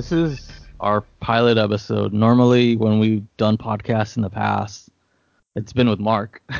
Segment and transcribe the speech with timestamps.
[0.00, 0.50] This is
[0.80, 2.14] our pilot episode.
[2.14, 4.88] Normally, when we've done podcasts in the past,
[5.54, 6.42] it's been with Mark.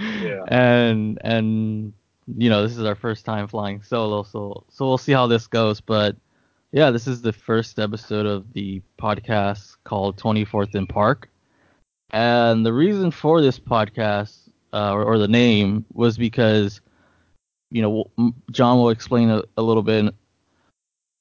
[0.00, 0.44] Yeah.
[0.46, 1.92] and and
[2.36, 5.48] you know, this is our first time flying solo, so so we'll see how this
[5.48, 5.80] goes.
[5.80, 6.14] But
[6.70, 11.28] yeah, this is the first episode of the podcast called 24th in Park.
[12.10, 14.38] And the reason for this podcast,
[14.72, 16.80] uh, or, or the name, was because,
[17.72, 20.14] you know, John will explain a, a little bit.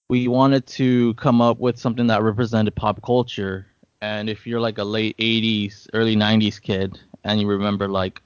[0.10, 3.68] We wanted to come up with something that represented pop culture.
[4.02, 8.22] And if you're like a late 80s, early 90s kid, and you remember like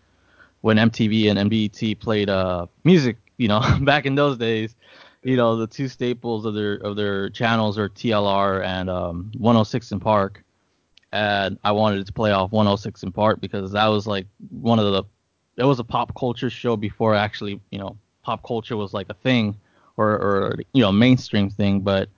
[0.61, 4.75] when MTV and BET played uh music, you know, back in those days,
[5.23, 9.91] you know, the two staples of their of their channels are TRL and um 106
[9.91, 10.43] in Park.
[11.11, 14.85] And I wanted to play off 106 in Park because that was like one of
[14.85, 15.03] the
[15.57, 19.15] it was a pop culture show before actually, you know, pop culture was like a
[19.15, 19.57] thing
[20.01, 22.09] or or you know, mainstream thing, but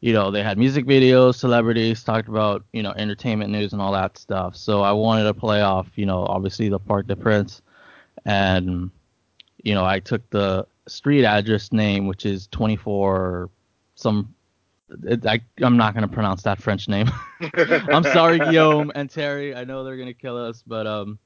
[0.00, 3.92] you know, they had music videos, celebrities talked about, you know, entertainment news and all
[3.92, 4.54] that stuff.
[4.54, 7.62] So I wanted to play off, you know, obviously the Parc de Prince,
[8.24, 8.90] and
[9.62, 13.50] you know I took the street address name, which is 24
[13.94, 14.34] some.
[15.02, 17.10] It, I, I'm not gonna pronounce that French name.
[17.54, 19.54] I'm sorry, Guillaume and Terry.
[19.56, 21.18] I know they're gonna kill us, but um,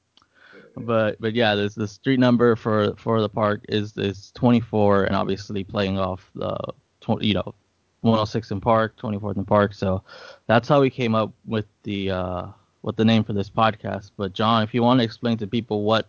[0.75, 5.15] but but yeah, there's the street number for for the park is is 24, and
[5.15, 6.57] obviously playing off the
[7.01, 7.53] tw- you know
[8.01, 9.73] 106 in Park, 24th in Park.
[9.73, 10.03] So
[10.47, 12.45] that's how we came up with the uh
[12.81, 14.11] with the name for this podcast.
[14.17, 16.07] But John, if you want to explain to people what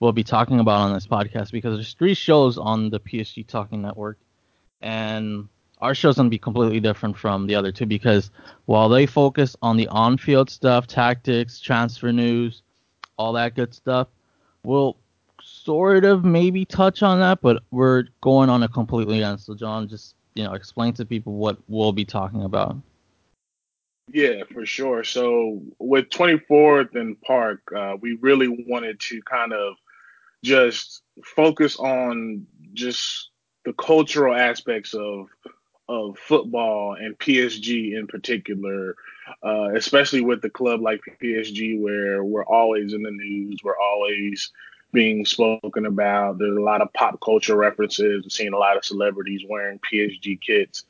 [0.00, 3.82] we'll be talking about on this podcast because there's three shows on the PSG Talking
[3.82, 4.18] Network,
[4.80, 5.48] and
[5.80, 8.30] our show's gonna be completely different from the other two because
[8.64, 12.62] while they focus on the on-field stuff, tactics, transfer news,
[13.16, 14.08] all that good stuff,
[14.62, 14.96] we'll
[15.42, 19.40] sort of maybe touch on that, but we're going on a completely end.
[19.40, 22.76] So John, just you know, explain to people what we'll be talking about.
[24.12, 25.02] Yeah, for sure.
[25.02, 29.74] So with 24th and Park, uh, we really wanted to kind of
[30.44, 33.30] just focus on just
[33.64, 35.28] the cultural aspects of
[35.88, 38.96] of football and PSG in particular,
[39.44, 44.50] uh, especially with the club like PSG, where we're always in the news, we're always
[44.92, 46.38] being spoken about.
[46.38, 48.24] There's a lot of pop culture references.
[48.24, 50.84] We're seeing a lot of celebrities wearing PSG kits.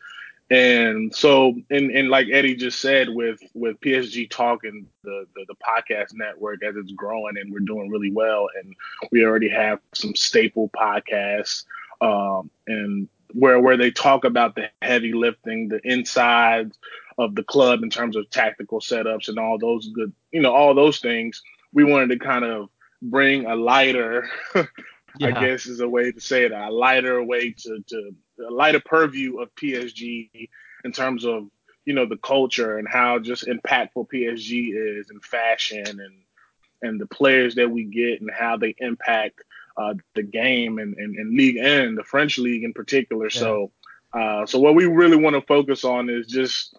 [0.48, 5.56] And so, and, and like Eddie just said, with with PSG talking the, the the
[5.56, 8.72] podcast network as it's growing and we're doing really well, and
[9.10, 11.64] we already have some staple podcasts,
[12.00, 16.78] um, and where where they talk about the heavy lifting, the insides
[17.19, 20.75] of the club in terms of tactical setups and all those good, you know, all
[20.75, 21.42] those things.
[21.72, 22.69] We wanted to kind of
[23.03, 24.28] bring a lighter
[25.19, 25.28] Yeah.
[25.28, 28.14] I guess is a way to say it, a lighter way to, to
[28.47, 30.48] a lighter purview of PSG
[30.84, 31.48] in terms of,
[31.84, 36.22] you know, the culture and how just impactful PSG is in fashion and
[36.82, 39.41] and the players that we get and how they impact
[39.76, 43.31] uh, the game and, and, and league and the French league in particular.
[43.31, 43.72] So
[44.12, 46.76] uh, so what we really want to focus on is just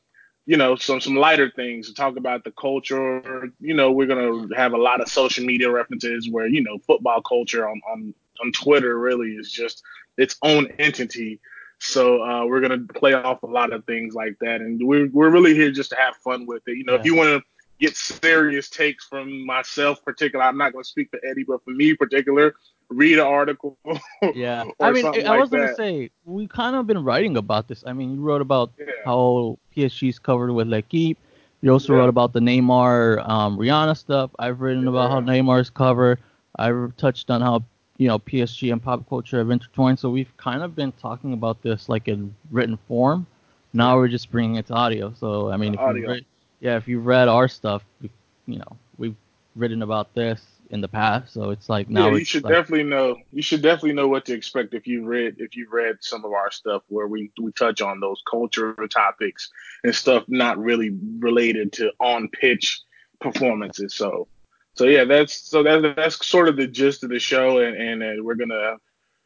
[0.48, 3.52] you know, some some lighter things to talk about the culture.
[3.60, 7.22] You know, we're gonna have a lot of social media references where you know football
[7.22, 9.84] culture on on on Twitter really is just
[10.16, 11.42] its own entity.
[11.80, 15.30] So uh, we're gonna play off a lot of things like that, and we're we're
[15.30, 16.78] really here just to have fun with it.
[16.78, 17.44] You know, if you want to
[17.78, 21.94] get serious takes from myself, particular, I'm not gonna speak for Eddie, but for me,
[21.94, 22.56] particular,
[22.90, 23.78] read an article.
[24.34, 25.76] Yeah, I mean, I like was gonna that.
[25.78, 27.84] say we kind of been writing about this.
[27.86, 28.86] I mean, you wrote about Yeah.
[29.06, 31.18] how PSG's covered with L'Equipe.
[31.62, 32.00] You also Yeah.
[32.00, 34.32] wrote about the Neymar, um, Rihanna stuff.
[34.40, 35.26] I've written about how Yeah.
[35.42, 36.20] Neymar's covered.
[36.58, 37.64] I've touched on how
[37.98, 40.00] you know PSG and pop culture have intertwined.
[40.00, 43.26] So we've kind of been talking about this like in written form.
[43.74, 45.14] Now we're just bringing it to audio.
[45.20, 46.02] So I mean, if Audio.
[46.02, 46.26] you read,
[46.62, 49.16] yeah, if you've read our stuff, you know, we've
[49.56, 51.34] written about this in the past.
[51.34, 53.18] So it's like now yeah, you should like, definitely know.
[53.32, 56.32] You should definitely know what to expect if you read if you read some of
[56.32, 59.50] our stuff where we we touch on those cultural topics
[59.84, 62.82] and stuff not really related to on pitch
[63.20, 63.94] performances.
[63.94, 64.28] So,
[64.76, 68.04] so yeah, that's so that's that's sort of the gist of the show, and and
[68.04, 68.78] uh, we're gonna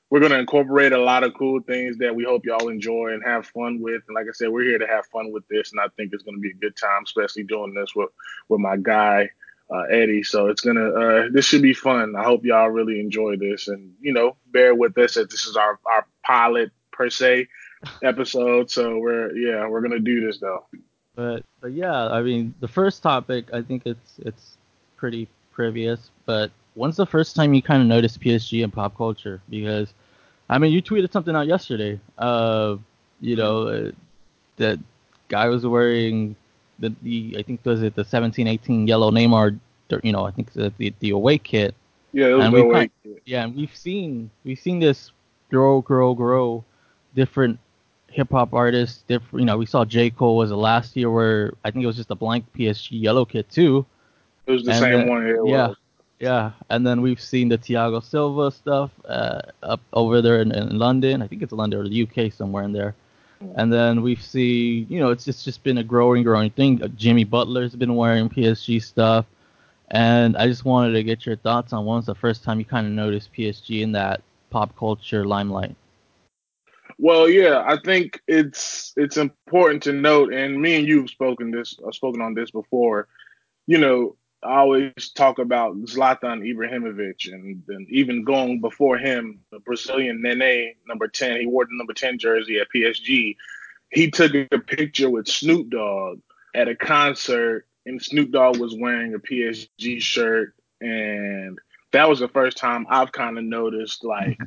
[0.09, 3.45] we're gonna incorporate a lot of cool things that we hope y'all enjoy and have
[3.47, 4.01] fun with.
[4.07, 6.23] And like I said, we're here to have fun with this, and I think it's
[6.23, 8.09] gonna be a good time, especially doing this with
[8.49, 9.29] with my guy
[9.73, 10.23] uh, Eddie.
[10.23, 12.15] So it's gonna uh, this should be fun.
[12.15, 15.55] I hope y'all really enjoy this, and you know, bear with us that this is
[15.55, 17.47] our our pilot per se
[18.03, 18.69] episode.
[18.69, 20.65] So we're yeah, we're gonna do this though.
[21.15, 24.57] But but yeah, I mean the first topic I think it's it's
[24.97, 29.41] pretty previous, but when's the first time you kind of noticed PSG in pop culture?
[29.49, 29.93] Because
[30.49, 31.99] I mean you tweeted something out yesterday.
[32.17, 32.77] Uh,
[33.19, 33.91] you know, uh,
[34.57, 34.79] that
[35.27, 36.35] guy was wearing
[36.81, 39.57] the, the I think was it the 1718 yellow Neymar,
[40.03, 41.73] you know, I think the the, the away kit.
[42.11, 43.21] Yeah, it was and away kit.
[43.25, 45.11] Yeah, and we've seen we've seen this
[45.49, 46.63] grow, grow, grow,
[47.15, 47.59] different
[48.09, 49.03] hip hop artists.
[49.07, 51.87] Different, you know, we saw J Cole was the last year where I think it
[51.87, 53.85] was just a blank PSG yellow kit too.
[54.47, 55.27] It was the And same then- one.
[55.27, 55.67] It yeah.
[55.69, 55.77] was.
[56.19, 60.77] Yeah, and then we've seen the Thiago Silva stuff uh, up over there in, in
[60.77, 61.23] London.
[61.23, 62.93] I think it's London or the UK somewhere in there.
[63.55, 66.81] And then we've seen, you know, it's just, just been a growing, growing thing.
[66.81, 69.25] Uh, Jimmy Butler's been wearing PSG stuff.
[69.89, 72.65] And I just wanted to get your thoughts on when was the first time you
[72.65, 75.75] kind of noticed PSG in that pop culture limelight.
[76.97, 81.49] Well, yeah, I think it's it's important to note, and me and you have spoken
[81.49, 83.07] this, uh, spoken on this before.
[83.65, 89.59] You know, I always talk about Zlatan Ibrahimovic, and, and even going before him, the
[89.59, 91.39] Brazilian Nene, number ten.
[91.39, 93.35] He wore the number ten jersey at PSG.
[93.91, 96.19] He took a picture with Snoop Dogg
[96.55, 101.59] at a concert, and Snoop Dogg was wearing a PSG shirt, and
[101.91, 104.39] that was the first time I've kind of noticed like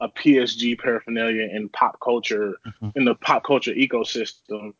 [0.00, 2.92] a PSG paraphernalia in pop culture Mhm.
[2.96, 4.72] in the pop culture ecosystem,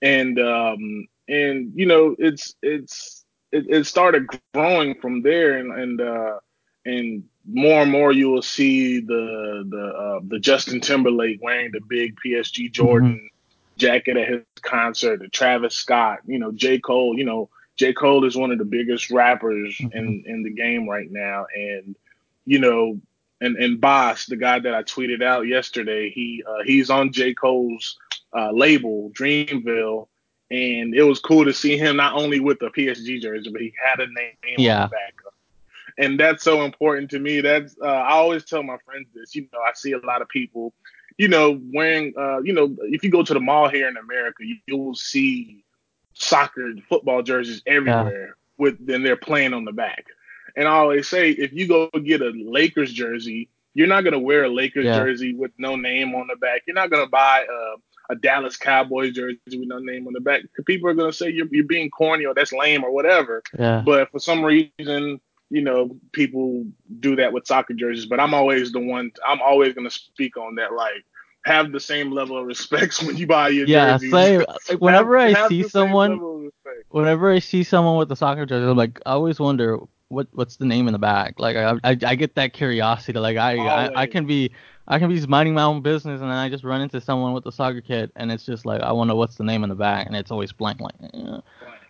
[0.00, 3.24] and um, and you know it's it's
[3.56, 6.38] it, it started growing from there, and and uh,
[6.84, 11.80] and more and more you will see the the uh, the Justin Timberlake wearing the
[11.88, 13.28] big PSG Jordan
[13.76, 16.78] jacket at his concert, the Travis Scott, you know J.
[16.78, 17.92] Cole, you know J.
[17.92, 21.96] Cole is one of the biggest rappers in in the game right now, and
[22.44, 23.00] you know
[23.40, 27.34] and and Bas, the guy that I tweeted out yesterday, he uh, he's on J.
[27.34, 27.96] Cole's
[28.36, 30.08] uh, label Dreamville,
[30.50, 33.72] and it was cool to see him not only with the PSG jersey, but he
[33.84, 35.14] had a name on the back.
[35.98, 37.40] And that's so important to me.
[37.40, 39.34] That's uh, I always tell my friends this.
[39.34, 40.74] You know, I see a lot of people,
[41.16, 44.44] you know, wearing, uh, you know, if you go to the mall here in America,
[44.44, 45.64] you, you will see
[46.14, 50.04] soccer, football jerseys everywhere with then they're playing on the back.
[50.56, 54.44] And I always say, if you go get a Lakers jersey, you're not gonna wear
[54.44, 54.94] a Lakers Yeah.
[54.94, 56.62] jersey with no name on the back.
[56.66, 57.74] You're not gonna buy a,
[58.08, 60.42] a Dallas Cowboys jersey with no name on the back.
[60.66, 63.42] People are gonna say you're, you're being corny or that's lame or whatever.
[63.58, 63.82] Yeah.
[63.84, 65.20] But for some reason,
[65.50, 66.64] you know, people
[67.00, 68.06] do that with soccer jerseys.
[68.06, 69.10] But I'm always the one.
[69.26, 70.72] I'm always gonna speak on that.
[70.72, 71.04] Like,
[71.44, 74.10] have the same level of respect when you buy your Yeah, jerseys.
[74.10, 74.44] same.
[74.68, 76.86] Like, whenever Have- I have see someone, level of respect.
[76.88, 79.78] whenever I see someone with a soccer jersey, I'm like, I always wonder
[80.08, 81.38] what what's the name in the back.
[81.38, 83.18] Like, I I, I get that curiosity.
[83.18, 84.52] Like, I, I I can be
[84.88, 87.32] I can be just minding my own business, and then I just run into someone
[87.32, 89.74] with a soccer kit, and it's just like, I wonder what's the name in the
[89.74, 90.80] back, and it's always blank.
[90.80, 91.38] Like, eh.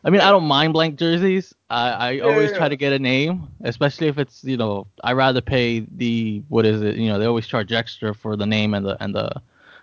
[0.04, 1.54] I mean, I don't mind blank jerseys.
[1.70, 2.56] I I always Yeah.
[2.56, 6.64] try to get a name, especially if it's you know I rather pay the what
[6.66, 9.31] is it you know they always charge extra for the name and the and the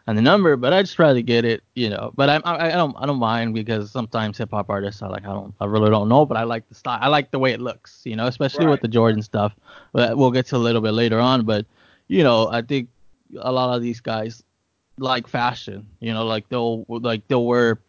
[0.08, 2.12] and the number, but I just rather get it, you know.
[2.16, 5.24] But I, I, I don't, I don't mind because sometimes hip hop artists are like,
[5.24, 7.54] I don't, I really don't know, but I like the style, I like the way
[7.54, 8.68] it looks, you know, especially Right.
[8.68, 9.56] with the Jordan stuff.
[9.94, 11.46] But we'll get to a little bit later on.
[11.46, 11.66] But
[12.08, 12.90] you know, I think
[13.40, 14.44] a lot of these guys
[14.98, 17.80] like fashion, you know, like they'll, like they'll wear.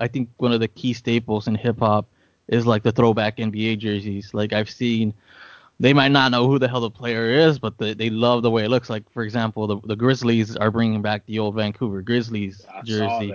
[0.00, 2.06] I think one of the key staples in hip hop
[2.46, 4.32] is like the throwback NBA jerseys.
[4.32, 5.12] Like I've seen
[5.80, 8.50] they might not know who the hell the player is, but they, they love the
[8.50, 8.90] way it looks.
[8.90, 13.34] Like for example, the the Grizzlies are bringing back the old Vancouver Grizzlies I jersey.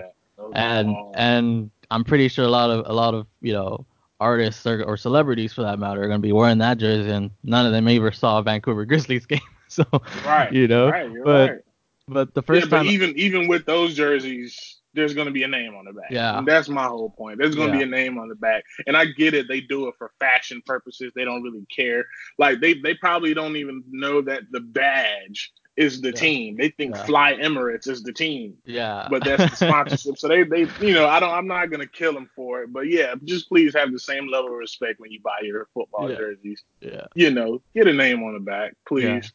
[0.53, 3.85] And and I'm pretty sure a lot of a lot of you know
[4.19, 7.65] artists or, or celebrities for that matter are gonna be wearing that jersey, and none
[7.65, 9.39] of them ever saw a Vancouver Grizzlies game.
[9.83, 9.85] so
[10.25, 11.59] right, you know, right, you're but right.
[12.07, 15.47] but the Yeah, first but time, even even with those jerseys, there's gonna be a
[15.47, 16.15] name on the back.
[16.15, 16.37] Yeah.
[16.37, 17.39] and that's my whole point.
[17.39, 19.47] There's gonna be a name on the back, and I get it.
[19.47, 21.11] They do it for fashion purposes.
[21.15, 22.05] They don't really care.
[22.37, 26.13] Like they they probably don't even know that the badge is the Yeah.
[26.13, 26.57] team.
[26.57, 27.05] They think Yeah.
[27.05, 28.55] Fly Emirates is the team.
[28.65, 30.17] yeah, But that's the sponsorship.
[30.17, 32.71] so they, they, you know, I don't, I'm not gonna kill them for it.
[32.73, 36.09] But yeah, just please have the same level of respect when you buy your football
[36.09, 36.15] Yeah.
[36.15, 36.63] jerseys.
[36.81, 39.31] yeah, You know, get a name on the back, please.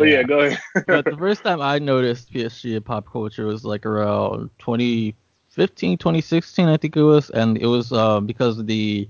[0.00, 0.60] But yeah, go ahead.
[0.86, 6.68] but the first time I noticed PSG in pop culture was like around 2015, 2016,
[6.68, 9.08] I think it was, and it was uh, because of the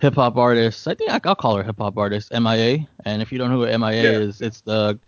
[0.00, 0.86] hip hop artist.
[0.86, 2.86] I think I'll call her hip hop artist MIA.
[3.04, 4.18] And if you don't know who MIA Yeah.
[4.18, 4.98] is, it's the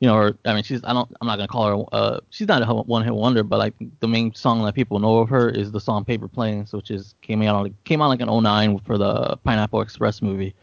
[0.00, 2.48] you know, or, I mean, she's I don't I'm not gonna call her uh she's
[2.48, 5.50] not a one hit wonder, but like the main song that people know of her
[5.50, 8.78] is the song Paper Planes, which is came out on came out like in 09
[8.78, 10.54] for the Pineapple Express movie.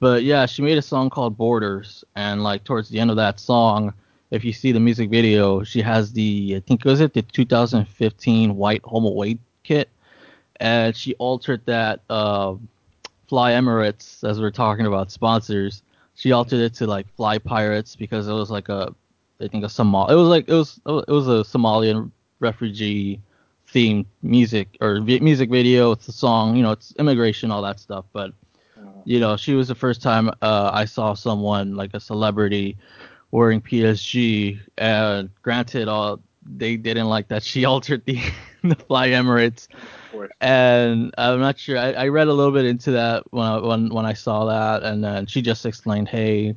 [0.00, 3.38] But yeah, she made a song called Borders, and like towards the end of that
[3.38, 3.92] song,
[4.30, 8.56] if you see the music video, she has the I think was it the 2015
[8.56, 9.90] white home away kit,
[10.58, 12.54] and she altered that uh,
[13.28, 15.82] Fly Emirates as we're talking about sponsors.
[16.14, 18.94] She altered it to like Fly Pirates because it was like a
[19.40, 20.08] I think a Somal.
[20.08, 23.20] It was like it was it was a Somalian refugee
[23.72, 25.92] themed music or music video.
[25.92, 28.06] It's a song, you know, it's immigration, all that stuff.
[28.12, 28.32] But
[29.04, 32.76] you know, she was the first time uh, I saw someone like a celebrity
[33.30, 34.60] wearing PSG.
[34.78, 38.20] And granted, all they didn't like that she altered the
[38.62, 39.68] the Fly Emirates.
[40.40, 41.78] And I'm not sure.
[41.78, 44.82] I, I read a little bit into that when I, when when I saw that,
[44.82, 46.54] and then she just explained, "Hey,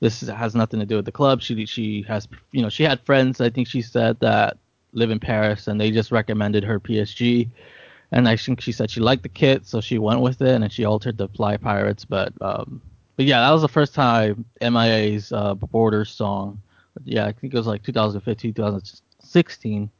[0.00, 1.42] this has nothing to do with the club.
[1.42, 3.40] She she has you know she had friends.
[3.40, 4.58] I think she said that
[4.92, 7.50] live in Paris, and they just recommended her PSG."
[8.12, 10.72] And I think she said she liked the kit, so she went with it, and
[10.72, 12.04] she altered the Fly Pirates.
[12.04, 12.80] But um,
[13.16, 16.60] but yeah, that was the first time MIA's uh, Border song.
[17.04, 19.90] Yeah, I think it was like 2015, 2016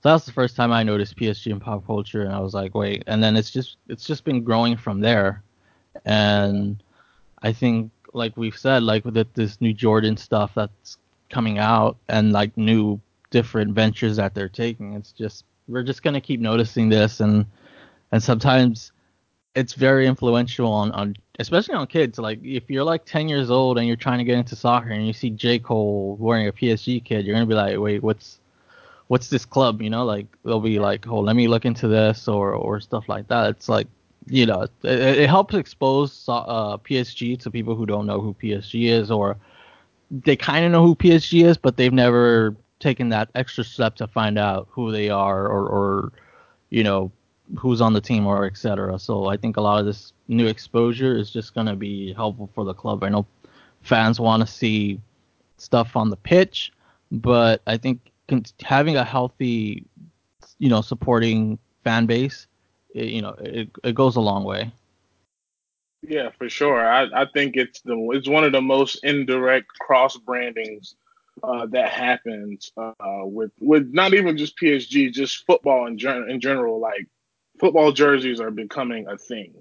[0.00, 2.54] so that was the first time I noticed PSG in pop culture, and I was
[2.54, 3.02] like, wait.
[3.08, 5.42] And then it's just it's just been growing from there,
[6.04, 6.80] and
[7.42, 10.98] I think like we've said, like with this new Jordan stuff that's
[11.30, 16.20] coming out, and like new different ventures that they're taking, it's just we're just gonna
[16.20, 17.46] keep noticing this, and
[18.12, 18.92] and sometimes
[19.54, 22.18] it's very influential on on especially on kids.
[22.18, 25.06] Like if you're like 10 years old and you're trying to get into soccer and
[25.06, 28.40] you see J Cole wearing a PSG kid, you're gonna be like, wait, what's
[29.08, 29.82] what's this club?
[29.82, 33.08] You know, like they'll be like, oh, let me look into this or or stuff
[33.08, 33.50] like that.
[33.50, 33.88] It's like,
[34.26, 38.90] you know, it, it helps expose uh, PSG to people who don't know who PSG
[38.90, 39.36] is or
[40.10, 44.06] they kind of know who PSG is, but they've never taken that extra step to
[44.06, 46.12] find out who they are or or
[46.70, 47.10] you know
[47.58, 48.98] who's on the team or etc.
[48.98, 52.64] So I think a lot of this new exposure is just gonna be helpful for
[52.64, 53.02] the club.
[53.02, 53.26] I know
[53.82, 55.00] fans want to see
[55.56, 56.72] stuff on the pitch,
[57.10, 58.00] but I think
[58.60, 59.84] having a healthy,
[60.58, 62.46] you know, supporting fan base,
[62.94, 64.70] it, you know, it, it goes a long way.
[66.02, 66.86] Yeah, for sure.
[66.86, 70.94] I, I think it's the it's one of the most indirect cross brandings
[71.42, 72.92] uh, that happens uh,
[73.24, 76.80] with with not even just PSG, just football in, gen- in general.
[76.80, 77.06] Like
[77.58, 79.54] football jerseys are becoming a thing,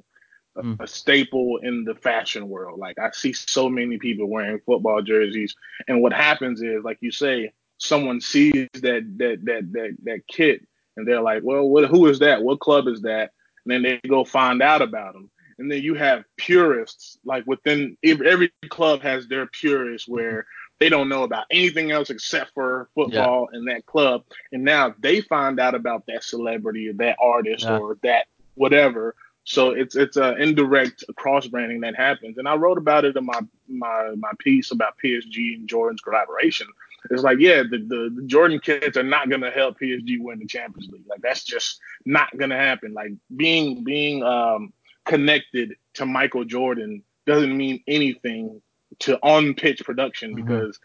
[0.55, 0.79] a, mm.
[0.79, 2.79] a, staple in the fashion world.
[2.79, 5.55] Like I see so many people wearing football jerseys,
[5.88, 10.67] and what happens is, like you say, someone sees that that that that that kit
[10.98, 12.43] and they're like, well, what, who is that?
[12.43, 13.31] What club is that?
[13.65, 15.29] And then they go find out about them.
[15.60, 20.46] And then you have purists, like within every club has their purists where
[20.79, 23.57] they don't know about anything else except for football yeah.
[23.57, 24.24] and that club.
[24.51, 27.77] And now they find out about that celebrity or that artist yeah.
[27.77, 29.15] or that whatever.
[29.43, 32.38] So it's it's an indirect cross branding that happens.
[32.38, 36.67] And I wrote about it in my my my piece about PSG and Jordan's collaboration
[37.10, 40.46] it's like, yeah, the, the, the Jordan kids are not gonna help PSG win the
[40.46, 41.05] Champions League.
[41.07, 42.93] Like that's just not gonna happen.
[42.93, 44.74] Like being being um,
[45.05, 48.62] connected to Michael Jordan doesn't mean anything
[49.00, 50.46] to on pitch production mm-hmm.
[50.46, 50.79] because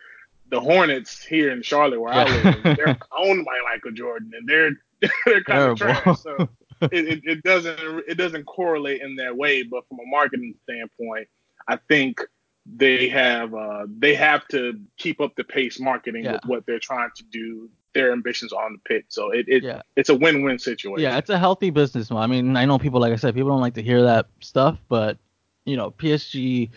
[0.49, 4.73] the Hornets here in Charlotte where I live, they're owned by Michael Jordan and they're
[5.27, 6.21] they're kind of trash.
[6.21, 6.49] So
[6.83, 7.79] it, it, it doesn't
[8.09, 9.63] it doesn't correlate in that way.
[9.63, 11.29] But from a marketing standpoint,
[11.67, 12.21] I think
[12.67, 16.33] they have uh, they have to keep up the pace marketing yeah.
[16.33, 19.83] with what they're trying to do their ambitions on the pit so it, it yeah.
[19.97, 22.99] it's a win-win situation yeah it's a healthy business model i mean i know people
[23.01, 25.19] like i said people don't like to hear that stuff but
[25.67, 26.71] you know psg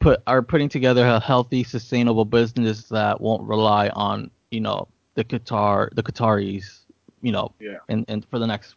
[0.00, 5.24] put are putting together a healthy sustainable business that won't rely on you know the
[5.24, 6.80] qatar the qataris
[7.22, 7.78] you know yeah.
[7.88, 8.74] and and for the next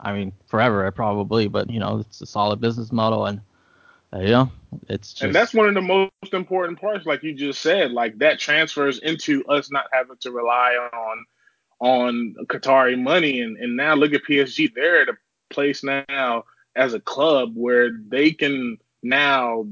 [0.00, 3.40] i mean forever probably but you know it's a solid business model and
[4.12, 4.46] uh, yeah,
[4.88, 5.22] it's just...
[5.22, 8.98] and that's one of the most important parts, like you just said, like that transfers
[8.98, 11.24] into us not having to rely on
[11.80, 15.16] on Qatari money, and and now look at PSG, they're at a
[15.48, 16.44] place now
[16.74, 19.66] as a club where they can now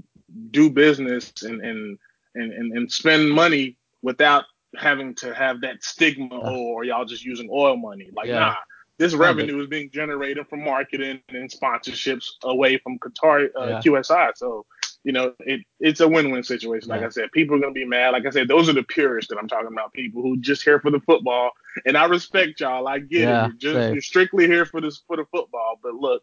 [0.50, 1.98] do business and and
[2.34, 4.44] and and, and spend money without
[4.76, 8.10] having to have that stigma uh, or y'all just using oil money.
[8.14, 8.38] Like yeah.
[8.38, 8.54] nah,
[8.98, 13.80] this revenue is being generated from marketing and sponsorships away from Qatar uh, yeah.
[13.80, 14.32] QSI.
[14.36, 14.66] So
[15.04, 16.88] you know, it it's a win-win situation.
[16.88, 17.06] Like yeah.
[17.06, 18.10] I said, people are gonna be mad.
[18.10, 19.92] Like I said, those are the purists that I'm talking about.
[19.92, 21.52] People who just here for the football,
[21.86, 22.88] and I respect y'all.
[22.88, 23.52] I get yeah, it.
[23.60, 25.78] You're just you're strictly here for this for the football.
[25.82, 26.22] But look,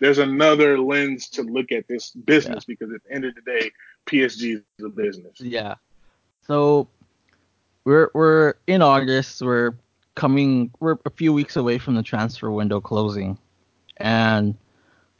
[0.00, 2.74] there's another lens to look at this business yeah.
[2.74, 3.70] because at the end of the day,
[4.06, 5.40] PSG is a business.
[5.40, 5.76] Yeah.
[6.46, 6.88] So
[7.84, 9.42] we're we're in August.
[9.42, 9.74] We're
[10.14, 13.38] coming we're a few weeks away from the transfer window closing
[13.98, 14.56] and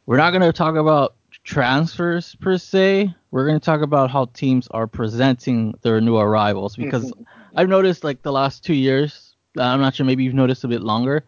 [0.06, 4.26] we're not going to talk about transfers per se we're going to talk about how
[4.34, 7.22] teams are presenting their new arrivals because mm-hmm.
[7.56, 10.82] i've noticed like the last two years i'm not sure maybe you've noticed a bit
[10.82, 11.24] longer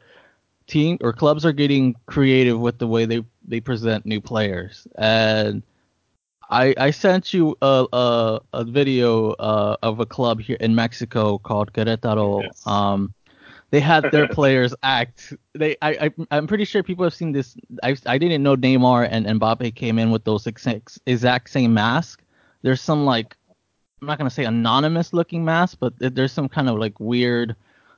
[0.67, 5.63] team or clubs are getting creative with the way they they present new players and
[6.49, 11.39] I, I sent you a, a, a video uh, of a club here in Mexico
[11.39, 12.43] called Querétaro.
[12.43, 12.67] Yes.
[12.67, 13.15] Um,
[13.71, 15.35] they had their players act.
[15.55, 17.57] They, I, I, am pretty sure people have seen this.
[17.83, 21.75] I, I didn't know Neymar and, and Mbappe came in with those exact, exact same
[21.75, 22.23] mask.
[22.63, 23.37] There's some like,
[24.01, 27.55] I'm not gonna say anonymous looking mask, but there's some kind of like weird,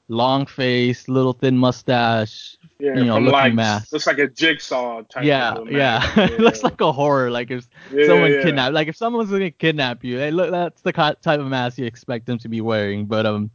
[0.09, 3.93] long face, little thin mustache, yeah, you know, looking like, mask.
[3.93, 5.25] Looks like a jigsaw type.
[5.25, 6.13] Yeah, yeah.
[6.17, 6.25] yeah.
[6.31, 7.31] it looks like a horror.
[7.31, 8.43] Like if yeah, someone yeah.
[8.43, 11.87] kidnapped, like if someone's gonna kidnap you, hey, look, that's the type of mask you
[11.87, 13.07] expect them to be wearing.
[13.07, 13.51] But um,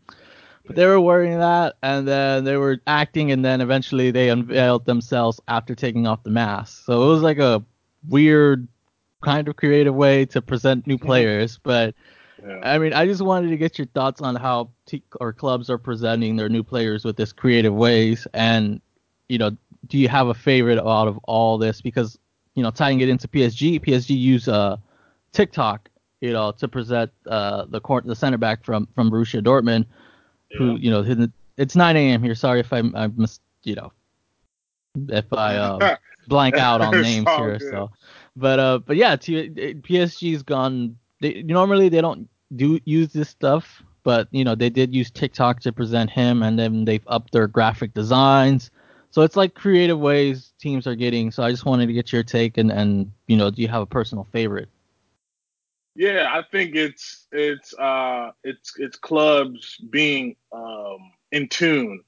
[0.66, 4.86] but they were wearing that, and then they were acting, and then eventually they unveiled
[4.86, 6.86] themselves after taking off the mask.
[6.86, 7.64] So it was like a
[8.08, 8.68] weird,
[9.22, 11.60] kind of creative way to present new players.
[11.62, 11.96] But
[12.46, 12.60] yeah.
[12.64, 15.78] I mean, I just wanted to get your thoughts on how t- or clubs are
[15.78, 18.82] presenting their new players with this creative ways, and
[19.28, 19.56] you know,
[19.88, 21.82] do you have a favorite out of all this?
[21.82, 22.18] Because
[22.56, 24.78] you know, tying it into PSG, PSG use uh,
[25.32, 25.90] TikTok,
[26.22, 29.86] you know, to present uh, the court, the center back from from Borussia Dortmund
[30.58, 31.28] who you know
[31.58, 32.24] it's 9 a.m.
[32.24, 32.36] here.
[32.36, 33.92] Sorry if I I missed you know
[35.10, 37.58] if I uh, blank out on names here.
[37.58, 37.70] Good.
[37.70, 37.92] So,
[38.36, 40.98] but uh, but yeah, T- PSG's gone.
[41.22, 45.62] They, normally they don't do use this stuff, but you know they did use TikTok
[45.62, 48.72] to present him, and then they've upped their graphic designs.
[49.12, 51.32] So it's like creative ways teams are getting.
[51.32, 53.82] So I just wanted to get your take, and and you know, do you have
[53.82, 54.70] a personal favorite?
[55.96, 62.04] Yeah, I think it's it's uh it's it's clubs being um in tune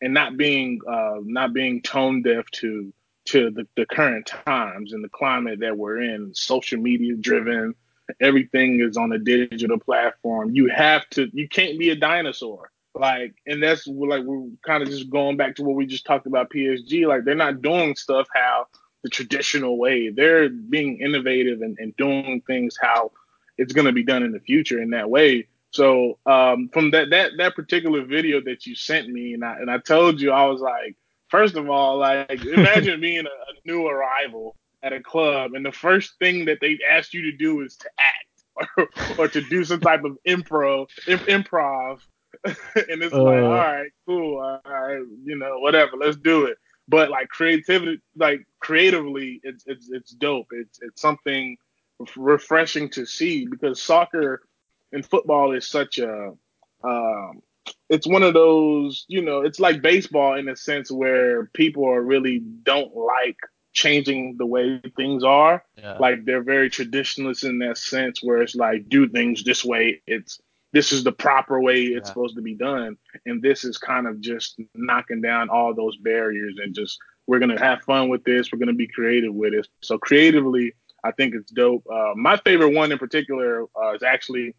[0.00, 2.92] and not being uh not being tone deaf to
[3.26, 7.74] to the, the current times and the climate that we're in, social media driven,
[8.20, 10.50] everything is on a digital platform.
[10.54, 12.70] You have to you can't be a dinosaur.
[12.94, 16.26] Like and that's like we're kind of just going back to what we just talked
[16.26, 17.06] about PSG.
[17.06, 18.68] Like they're not doing stuff how
[19.02, 20.10] the traditional way.
[20.10, 23.12] They're being innovative and, and doing things how
[23.58, 25.46] it's going to be done in the future in that way.
[25.70, 29.70] So um, from that that that particular video that you sent me, and I and
[29.70, 30.96] I told you, I was like,
[31.28, 35.72] first of all, like imagine being a, a new arrival at a club, and the
[35.72, 39.64] first thing that they ask you to do is to act or, or to do
[39.64, 42.00] some type of improv, improv,
[42.44, 46.58] and it's uh, like, all right, cool, all right, you know, whatever, let's do it.
[46.86, 50.48] But like creativity, like creatively, it's it's it's dope.
[50.50, 51.56] It's it's something
[52.14, 54.42] refreshing to see because soccer
[54.92, 56.32] and football is such a
[56.84, 57.40] um,
[57.88, 62.02] it's one of those you know it's like baseball in a sense where people are
[62.02, 63.38] really don't like
[63.74, 65.96] changing the way things are yeah.
[65.98, 70.40] like they're very traditionalist in that sense where it's like do things this way it's
[70.72, 72.12] this is the proper way it's yeah.
[72.12, 76.54] supposed to be done and this is kind of just knocking down all those barriers
[76.62, 79.52] and just we're going to have fun with this we're going to be creative with
[79.52, 80.72] it so creatively
[81.04, 81.84] I think it's dope.
[81.88, 84.54] Uh, my favorite one in particular uh, is actually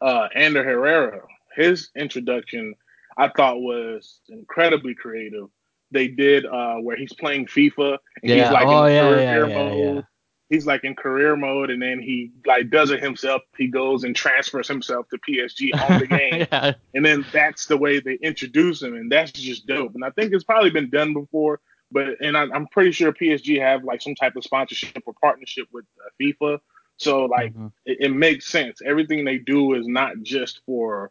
[0.00, 1.20] uh, Ander Herrera.
[1.54, 2.74] His introduction
[3.18, 5.48] I thought was incredibly creative.
[5.92, 8.44] They did uh, where he's playing FIFA and yeah.
[8.44, 10.06] he's like oh, in yeah, career yeah, mode.
[10.48, 13.42] He's like in career mode, and then he like does it himself.
[13.56, 16.06] He goes and transfers himself to PSG on the
[16.62, 19.94] game, and then that's the way they introduce him, and that's just dope.
[19.94, 21.60] And I think it's probably been done before
[21.92, 25.68] but and I, am pretty sure PSG have like some type of sponsorship or partnership
[25.72, 26.58] with uh, FIFA.
[26.96, 27.68] So like mm-hmm.
[27.84, 28.80] it, it, makes sense.
[28.84, 31.10] Everything they do is not just for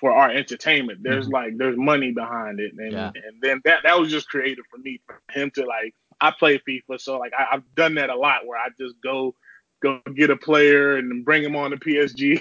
[0.00, 1.00] for our entertainment.
[1.02, 1.34] There's mm-hmm.
[1.34, 3.12] like there's money behind it, and yeah.
[3.14, 5.94] and then that that was just creative for me for him to like.
[6.22, 9.34] I play FIFA, so like I, I've done that a lot where I just go
[9.82, 12.40] go get a player and bring him on to PSG.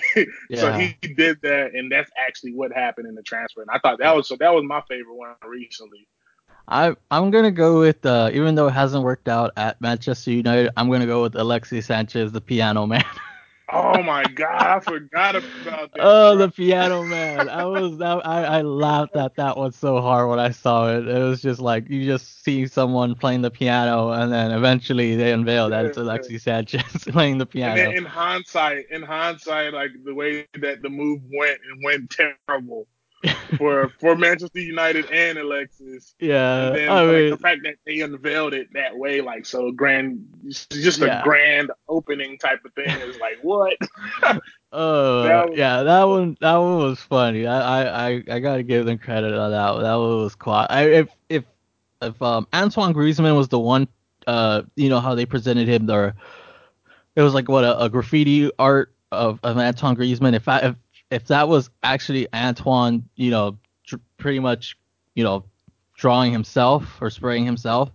[0.50, 0.60] Yeah.
[0.60, 3.62] so he did that, and that's actually what happened in the transfer.
[3.62, 6.08] And I thought that was so that was my favorite one recently.
[6.67, 10.72] I I'm gonna go with uh, even though it hasn't worked out at Manchester United,
[10.78, 13.06] I'm gonna go with Alexis Sanchez, the piano man.
[13.71, 15.99] oh my god, I forgot about that.
[15.99, 16.45] Oh, bro.
[16.45, 17.49] the piano man.
[17.49, 21.08] I was I I laughed at that one so hard when I saw it.
[21.08, 25.32] It was just like you just see someone playing the piano, and then eventually they
[25.32, 27.91] unveil that it's Alexis Sanchez playing the piano.
[27.91, 32.10] in hindsight, in hindsight, like the way that the move went, it went
[32.47, 32.88] terrible
[33.58, 36.15] for for Manchester United and Alexis.
[36.19, 39.45] Yeah, and then, I like, mean, the fact that they unveiled it that way, like
[39.45, 41.23] so grand, just a yeah.
[41.23, 43.77] grand opening type of thing is like what?
[44.71, 47.47] Oh uh, yeah, that one that one was funny.
[47.47, 49.73] I, I I gotta give them credit on that.
[49.73, 49.84] One.
[49.84, 50.67] That one was quite.
[50.69, 51.43] I, if if
[52.03, 53.88] if um Antoine Griezmann was the one,
[54.27, 56.13] uh, you know how they presented him there.
[57.15, 60.36] It was like what a, a graffiti art of, of Antoine Griezmann.
[60.36, 60.75] If I if
[61.12, 64.78] if that was actually Antoine, you know, tr- pretty much,
[65.15, 65.45] you know,
[65.95, 67.91] drawing himself or spraying himself,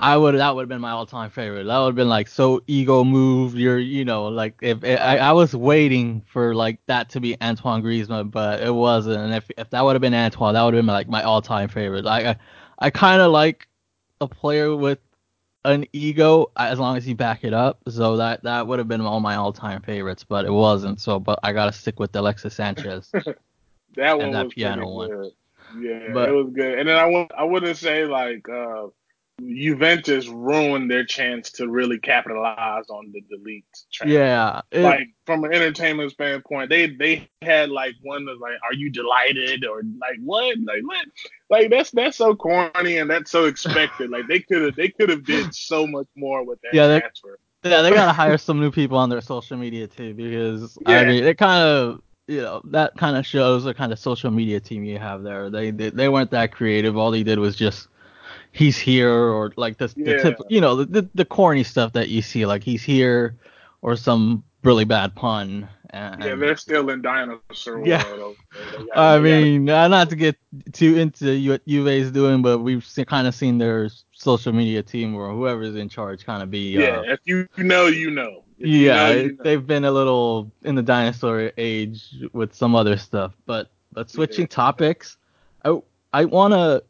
[0.00, 1.64] I would that would have been my all time favorite.
[1.64, 3.56] That would have been like so ego moved.
[3.56, 7.36] You're you know like if, if I, I was waiting for like that to be
[7.42, 9.18] Antoine Griezmann, but it wasn't.
[9.18, 11.42] And if if that would have been Antoine, that would have been like my all
[11.42, 12.04] time favorite.
[12.04, 12.36] Like I
[12.78, 13.66] I kind of like
[14.20, 15.00] a player with
[15.68, 17.78] an ego as long as you back it up.
[17.88, 21.00] So that that would have been all my all time favorites, but it wasn't.
[21.00, 23.10] So but I gotta stick with Alexis Sanchez.
[23.96, 25.08] that one that was piano one.
[25.08, 25.32] Good.
[25.78, 26.78] Yeah, but, it was good.
[26.78, 28.86] And then I w- I wouldn't say like uh,
[29.40, 34.12] Juventus ruined their chance to really capitalize on the De Ligt trend.
[34.12, 38.74] Yeah, it, like from an entertainment standpoint, they they had like one of like, "Are
[38.74, 41.06] you delighted?" or like what, like what,
[41.50, 44.10] like that's that's so corny and that's so expected.
[44.10, 47.38] like they could have they could have did so much more with that yeah, transfer.
[47.62, 50.98] Yeah, they gotta hire some new people on their social media too because yeah.
[50.98, 54.32] I mean it kind of you know that kind of shows the kind of social
[54.32, 55.48] media team you have there.
[55.48, 56.96] They they, they weren't that creative.
[56.96, 57.88] All they did was just
[58.52, 60.16] he's here or like the, yeah.
[60.16, 63.36] the tip, you know, the, the, the corny stuff that you see, like he's here
[63.82, 65.68] or some really bad pun.
[65.90, 68.04] And, yeah, they're still in dinosaur yeah.
[68.12, 68.36] world.
[68.94, 70.36] I mean, gotta, not to get
[70.72, 75.32] too into what Juve's doing, but we've kind of seen their social media team or
[75.32, 76.72] whoever's in charge kind of be.
[76.72, 78.44] Yeah, uh, if you know, you know.
[78.58, 79.44] If yeah, you know, you know.
[79.44, 84.42] they've been a little in the dinosaur age with some other stuff, but but switching
[84.42, 84.48] yeah.
[84.48, 85.16] topics,
[85.64, 85.80] I
[86.12, 86.82] I want to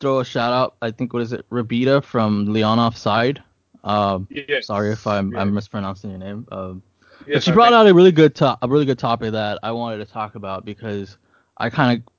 [0.00, 0.76] throw a shout out.
[0.82, 3.42] I think what is it, Rabita from Lyon Offside.
[3.84, 4.66] Um, yes.
[4.66, 6.46] Sorry if I'm I'm mispronouncing your name.
[6.52, 6.82] Um,
[7.26, 9.72] yes, but she brought out a really good to- a really good topic that I
[9.72, 11.16] wanted to talk about because
[11.56, 12.12] I kind of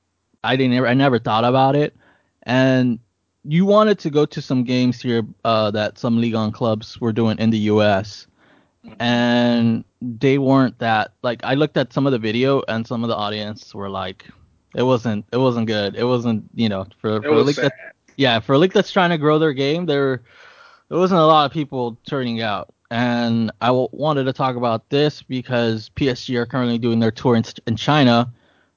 [0.43, 1.95] I didn't ever I never thought about it,
[2.43, 2.97] and
[3.43, 7.12] you wanted to go to some games here uh, that some Ligue 1 clubs were
[7.12, 8.28] doing in the U.S.
[9.00, 13.10] And they weren't that like I looked at some of the video and some of
[13.10, 14.26] the audience were like
[14.76, 15.26] it wasn't.
[15.32, 15.96] It wasn't good.
[15.96, 16.50] It wasn't.
[16.56, 17.74] You know, for, for a league that,
[18.18, 20.22] yeah, for a league that's trying to grow their game, there
[20.90, 22.74] there wasn't a lot of people turning out.
[22.90, 27.38] And I w- wanted to talk about this because PSG are currently doing their tour
[27.38, 28.32] in, in China,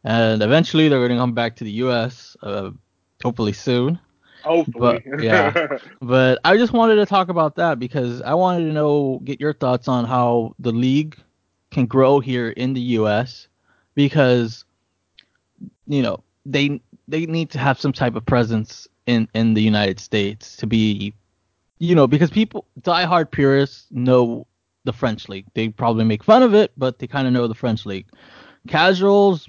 [0.05, 2.37] and eventually they're going to come back to the U.S.
[2.41, 2.71] Uh,
[3.25, 3.99] hopefully soon.
[4.45, 5.03] Hopefully.
[5.05, 5.79] But, yeah.
[6.01, 9.53] but I just wanted to talk about that because I wanted to know, get your
[9.53, 11.19] thoughts on how the league
[11.73, 13.49] can grow here in the U.S.
[13.97, 14.65] because
[15.87, 20.01] you know they they need to have some type of presence in in the United
[20.01, 21.15] States to be
[21.79, 24.47] you know because people diehard purists know
[24.85, 25.47] the French league.
[25.55, 28.07] They probably make fun of it, but they kind of know the French league.
[28.69, 29.49] Casuals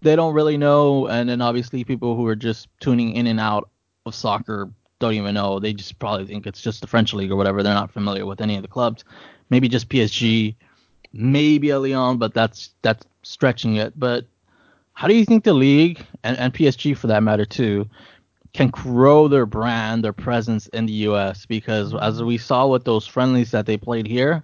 [0.00, 3.68] they don't really know, and then obviously people who are just tuning in and out
[4.06, 5.58] of soccer don't even know.
[5.58, 7.62] They just probably think it's just the French league or whatever.
[7.62, 9.04] They're not familiar with any of the clubs.
[9.50, 10.54] Maybe just PSG,
[11.12, 13.98] maybe a Lyon, but that's that's stretching it.
[13.98, 14.26] But
[14.98, 17.88] how do you think the league and, and PSG for that matter too
[18.52, 21.46] can grow their brand, their presence in the U.S.
[21.46, 24.42] Because as we saw with those friendlies that they played here,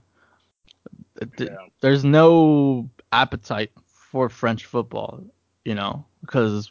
[1.41, 1.57] yeah.
[1.81, 3.73] there's no appetite
[4.13, 5.25] for French football,
[5.65, 6.71] you know, because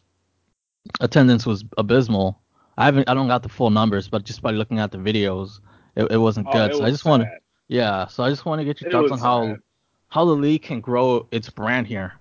[1.02, 2.40] attendance was abysmal.
[2.78, 5.60] I haven't, I don't got the full numbers, but just by looking at the videos,
[5.98, 6.72] it, it wasn't oh, good.
[6.72, 7.30] It so was I just want to,
[7.68, 8.08] yeah.
[8.08, 9.60] So I just want to get your thoughts on how sad.
[10.08, 12.14] how the league can grow its brand here.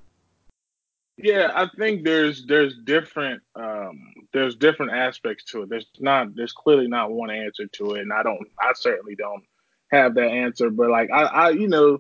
[1.19, 4.01] Yeah, I think there's there's different um,
[4.33, 5.69] there's different aspects to it.
[5.69, 9.45] There's not there's clearly not one answer to it, and I don't I certainly don't
[9.91, 10.71] have that answer.
[10.71, 11.99] But like I, I you know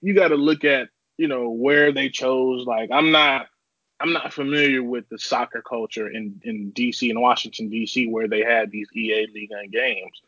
[0.00, 0.88] you got to look at
[1.18, 2.66] you know where they chose.
[2.66, 3.48] Like I'm not
[4.00, 8.42] I'm not familiar with the soccer culture in in DC and Washington DC where they
[8.42, 10.22] had these EA Ligue 1 games.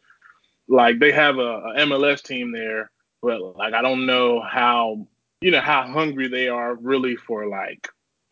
[0.68, 2.90] Like they have a, a MLS team there,
[3.22, 5.06] but like I don't know how
[5.40, 7.88] you know how hungry they are really for like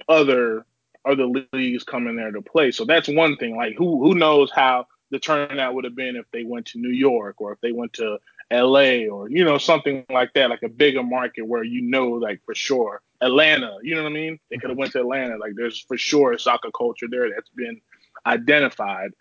[0.09, 0.65] other
[1.05, 2.73] other leagues coming there to play.
[2.73, 3.57] So that's one thing.
[3.57, 6.91] Like who who knows how the turnout would have been if they went to New
[6.91, 8.19] York or if they went to
[8.51, 12.41] LA or you know something like that, like a bigger market where you know like
[12.45, 13.77] for sure Atlanta.
[13.83, 14.39] You know what I mean?
[14.51, 15.37] They could have went to Atlanta.
[15.37, 17.81] Like there's for sure soccer culture there that's been
[18.25, 19.13] identified.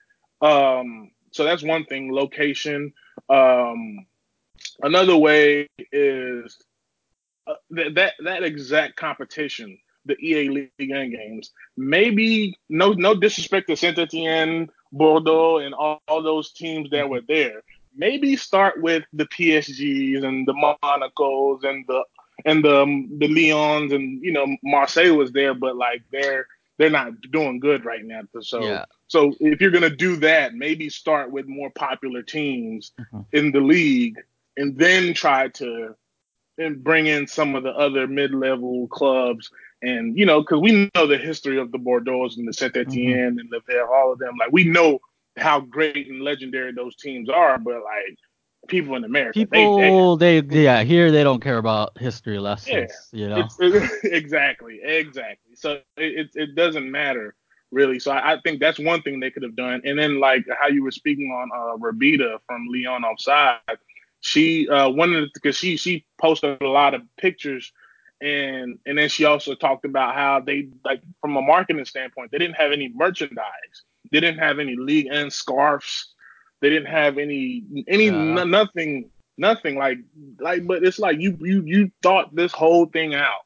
[0.42, 2.14] Um, so that's one thing.
[2.14, 2.94] Location.
[3.30, 4.06] Um,
[4.82, 6.58] another way is
[7.48, 11.52] uh, th- that that exact competition the EA League games.
[11.78, 17.22] Maybe no no disrespect to Saint Etienne, Bordeaux, and all, all, those teams that were
[17.28, 17.62] there.
[17.96, 22.04] Maybe start with the PSGs and the Monacos and the
[22.46, 27.20] and the the Lyons and you know Marseille was there, but like they're they're not
[27.32, 28.22] doing good right now.
[28.42, 28.86] So yeah.
[29.08, 33.22] so if you're gonna do that, maybe start with more popular teams mm-hmm.
[33.32, 34.18] in the league
[34.58, 35.96] and then try to
[36.58, 39.52] and bring in some of the other mid-level clubs
[39.86, 43.32] and you know, because we know the history of the Bordeaux and the Saint Etienne
[43.32, 43.40] mm-hmm.
[43.40, 44.36] and the Ver, all of them.
[44.40, 45.00] Like we know
[45.38, 48.18] how great and legendary those teams are, but like
[48.68, 52.92] people in America, people they, they, they yeah here they don't care about history lessons,
[53.12, 53.48] yeah, you know.
[53.60, 55.56] It's, exactly, exactly.
[55.56, 57.36] So it, it, it doesn't matter
[57.72, 58.00] really.
[58.00, 59.82] So I, I, think that's one thing they could have done.
[59.84, 63.60] And then like how you were speaking on uh, Rabita from Lyon Offside,
[64.22, 67.72] she uh wanted because she she posted a lot of pictures
[68.22, 72.38] and and then she also talked about how they like from a marketing standpoint they
[72.38, 73.84] didn't have any merchandise.
[74.12, 76.14] They didn't have any Ligue 1 scarves.
[76.62, 79.78] They didn't have any any uh, n- nothing nothing.
[79.78, 80.00] Like
[80.40, 83.42] like but it's like you you you thought this whole thing out.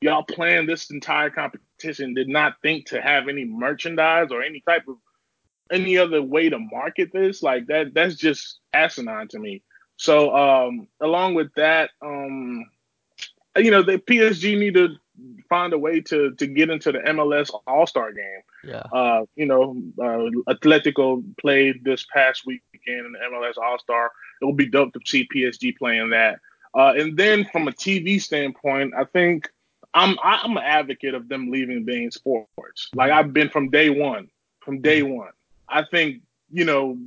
[0.00, 4.82] Y'all planned this entire competition did not think to have any merchandise or any type
[4.88, 4.96] of
[5.70, 7.42] any other way to market this?
[7.42, 9.62] Like that that's just asinine to me.
[9.96, 12.64] So um along with that um
[13.56, 14.96] you know, the PSG need to
[15.48, 18.42] find a way to to get into the MLS All Star game.
[18.64, 18.82] Yeah.
[18.92, 24.10] Uh, you know, uh, Atletico played this past weekend in the MLS All Star.
[24.40, 26.40] It will be dope to see PSG playing that.
[26.74, 29.48] Uh, and then from a TV standpoint, I think
[29.94, 32.90] I'm I'm an advocate of them leaving beIN Sports.
[32.94, 34.28] Like I've been from day one.
[34.60, 35.16] From day mm-hmm.
[35.16, 35.32] one,
[35.68, 36.98] I think you know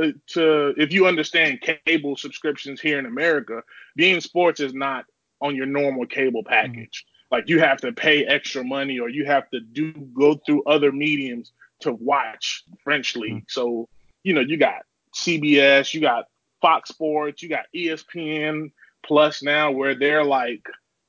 [0.00, 3.62] uh, to if you understand cable subscriptions here in America,
[3.98, 5.06] beIN Sports is not
[5.42, 6.52] on your normal cable mm-hmm.
[6.52, 7.04] package.
[7.04, 7.34] Mm-hmm.
[7.34, 10.92] Like you have to pay extra money or you have to do go through other
[10.92, 13.32] mediums to watch French League.
[13.32, 13.48] Mm-hmm.
[13.48, 13.88] So,
[14.22, 14.82] you know, you got
[15.14, 16.26] CBS, you got
[16.60, 18.70] Fox Sports, you got ESPN
[19.04, 20.62] Plus now where they're like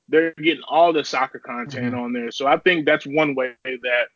[0.09, 2.03] they're getting all the soccer content mm-hmm.
[2.03, 2.31] on there.
[2.31, 4.07] So I think that's one way that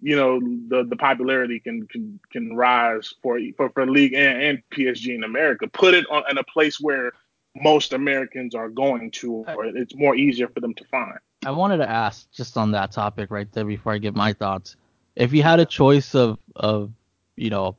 [0.00, 4.62] you know the the popularity can can can rise for for, for league and, and
[4.72, 5.66] PSG in America.
[5.68, 7.12] Put it on in a place where
[7.60, 11.18] most Americans are going to, or it's more easier for them to find.
[11.44, 14.76] I wanted to ask just on that topic right there before I give my thoughts.
[15.14, 16.92] If you had a choice of of
[17.36, 17.76] you know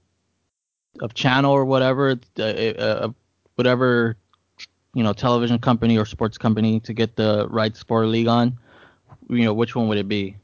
[1.02, 3.10] of channel or whatever, uh, uh,
[3.56, 4.18] whatever
[4.94, 8.58] you know television company or sports company to get the rights for a Ligue 1,
[9.30, 10.36] you know which one would it be?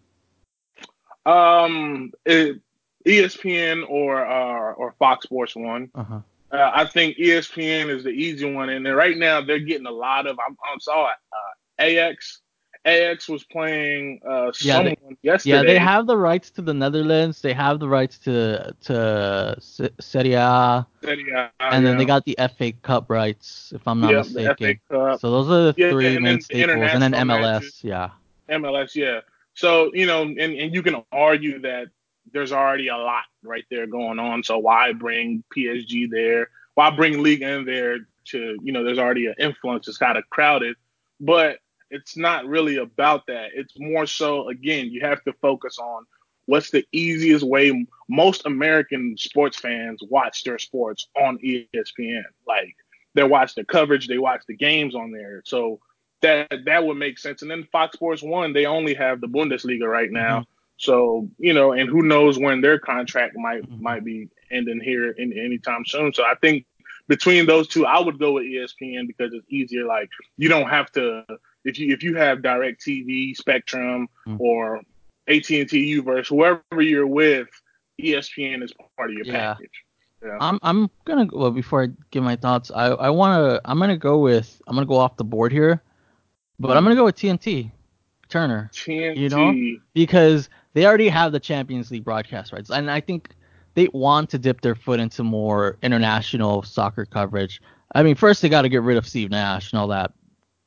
[1.25, 2.59] Um, it,
[3.05, 5.89] ESPN or uh, or Fox Sports One.
[5.95, 6.19] Uh-huh.
[6.53, 10.27] Uh, I think ESPN is the easy one, and right now they're getting a lot
[10.27, 10.37] of.
[10.37, 11.15] I, I saw it.
[11.33, 12.41] Uh, AX,
[12.85, 15.55] AX was playing uh, yeah, someone they, yesterday.
[15.55, 17.41] Yeah, they have the rights to the Netherlands.
[17.41, 20.85] They have the rights to to Serie A.
[21.01, 24.79] Serie A and then they got the FA Cup rights, if I'm not yep, mistaken.
[24.91, 27.41] So those are the yeah, three main staples, and then MLS.
[27.41, 28.09] Matches, yeah.
[28.51, 29.21] MLS, yeah.
[29.55, 31.87] So you know, and, and you can argue that
[32.31, 34.43] there's already a lot right there going on.
[34.43, 36.49] So why bring PSG there?
[36.75, 39.87] Why bring Ligue 1 there to, you know, there's already an influence.
[39.87, 40.75] It's kind of crowded,
[41.19, 41.59] but
[41.89, 43.49] it's not really about that.
[43.53, 46.05] It's more so, again, you have to focus on
[46.45, 52.23] what's the easiest way most American sports fans watch their sports on ESPN.
[52.47, 52.75] Like
[53.13, 55.41] they watch the coverage, they watch the games on there.
[55.45, 55.79] So
[56.21, 57.41] that that would make sense.
[57.41, 60.41] And then Fox Sports One, they only have the Bundesliga right now.
[60.41, 60.52] Mm-hmm.
[60.77, 63.81] So you know, and who knows when their contract might mm-hmm.
[63.81, 66.13] might be ending here in anytime soon.
[66.13, 66.65] So I think
[67.07, 69.85] between those two, I would go with ESPN because it's easier.
[69.85, 71.25] Like you don't have to
[71.65, 74.41] if you if you have Direct TV, Spectrum, mm-hmm.
[74.41, 74.77] or
[75.27, 77.47] AT and T Uverse, whoever you're with,
[78.01, 79.53] ESPN is part of your yeah.
[79.53, 79.83] package.
[80.23, 80.37] Yeah.
[80.39, 84.19] I'm I'm gonna well before I give my thoughts, I I wanna I'm gonna go
[84.19, 85.81] with I'm gonna go off the board here,
[86.59, 87.71] but I'm gonna go with TNT.
[88.29, 88.71] Turner.
[88.73, 89.17] TNT.
[89.17, 93.29] You know, because they already have the Champions League broadcast rights, and I think
[93.75, 97.61] they want to dip their foot into more international soccer coverage.
[97.95, 100.13] I mean, first they got to get rid of Steve Nash and all that,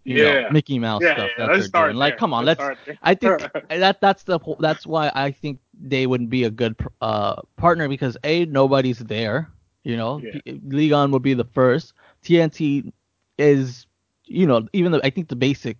[0.04, 0.42] you yeah.
[0.42, 1.70] know, Mickey Mouse yeah, stuff yeah, that they're doing.
[1.70, 1.94] There.
[1.94, 2.60] Like, come on, let's.
[2.60, 6.76] let's I think that that's the that's why I think they wouldn't be a good
[7.00, 9.50] uh, partner because a nobody's there.
[9.82, 10.54] You know, yeah.
[10.66, 11.92] Ligue 1 would be the first.
[12.24, 12.92] TNT
[13.38, 13.86] is,
[14.24, 15.76] you know, even though I think the basic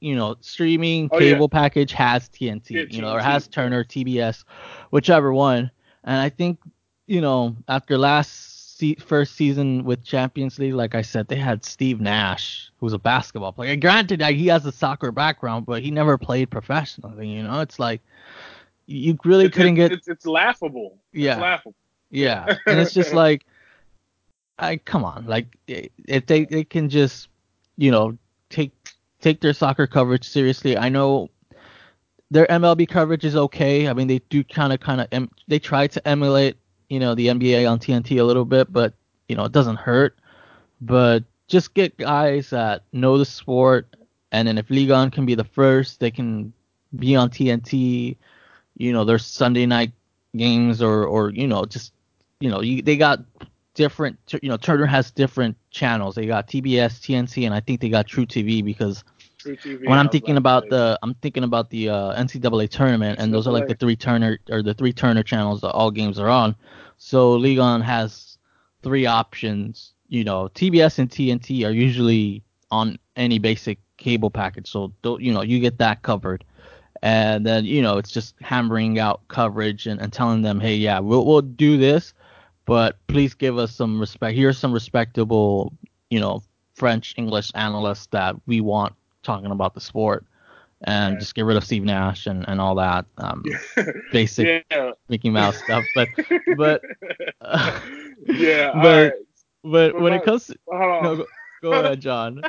[0.00, 1.60] you know streaming oh, cable yeah.
[1.60, 4.44] package has TNT, yeah, you know, or has Turner, TBS,
[4.90, 5.70] whichever one.
[6.04, 6.58] And I think
[7.06, 11.64] you know after last se- first season with Champions League, like I said, they had
[11.64, 13.76] Steve Nash, who's a basketball player.
[13.76, 17.28] Granted, he has a soccer background, but he never played professionally.
[17.28, 18.02] You know, it's like
[18.86, 19.98] you really it's, couldn't it's, get.
[19.98, 20.98] It's, it's laughable.
[21.12, 21.32] Yeah.
[21.32, 21.74] It's laughable.
[22.10, 23.44] Yeah, and it's just like,
[24.58, 27.28] I come on, like if they they can just
[27.76, 28.16] you know
[29.24, 30.76] take their soccer coverage seriously.
[30.76, 31.30] I know
[32.30, 33.88] their MLB coverage is okay.
[33.88, 36.56] I mean, they do kind of kind of em- they try to emulate,
[36.90, 38.92] you know, the NBA on TNT a little bit, but
[39.28, 40.18] you know, it doesn't hurt.
[40.80, 43.96] But just get guys that know the sport,
[44.30, 46.52] and then if Ligue 1 can be the first, they can
[46.94, 48.16] be on TNT.
[48.76, 49.92] You know, there's Sunday night
[50.36, 51.94] games or or you know just
[52.40, 53.20] you know, you, they got
[53.74, 54.18] different.
[54.42, 56.14] You know, Turner has different channels.
[56.14, 59.04] They got TBS, TNT, and I think they got truTV because
[59.44, 63.52] when I'm thinking about the I'm thinking about the uh, NCAA tournament, and those are
[63.52, 66.56] like the three Turner or the three Turner channels that all games are on.
[66.98, 68.38] So Ligue 1 has
[68.82, 69.92] three options.
[70.08, 75.42] You know, TBS and TNT are usually on any basic cable package, so you know
[75.42, 76.44] you get that covered.
[77.02, 80.98] And then you know it's just hammering out coverage and, and telling them, hey, yeah,
[81.00, 82.14] we'll we'll do this,
[82.64, 84.36] but please give us some respect.
[84.36, 85.72] Here's some respectable,
[86.10, 86.42] you know,
[86.74, 90.24] French English analysts that we want talking about the sport
[90.84, 91.20] and right.
[91.20, 93.42] just get rid of Steve Nash and, and all that um,
[94.12, 94.92] basic yeah.
[95.08, 95.84] Mickey Mouse stuff.
[95.94, 96.08] But
[96.56, 96.82] but
[97.40, 97.80] uh,
[98.26, 99.14] yeah, but,
[99.62, 101.26] but but when it comes to no, go,
[101.62, 102.42] go ahead, John.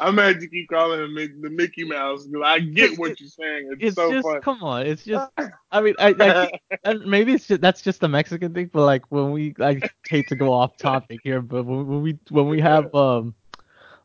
[0.00, 3.70] I'm mad you keep calling him the Mickey Mouse because I get what you're saying.
[3.72, 4.40] It's, it's so just fun.
[4.42, 4.86] come on.
[4.86, 5.30] It's just
[5.70, 6.50] I mean I, I
[6.84, 10.28] and maybe it's just that's just a Mexican thing, but like when we I hate
[10.28, 13.34] to go off topic here, but when, when we when we have um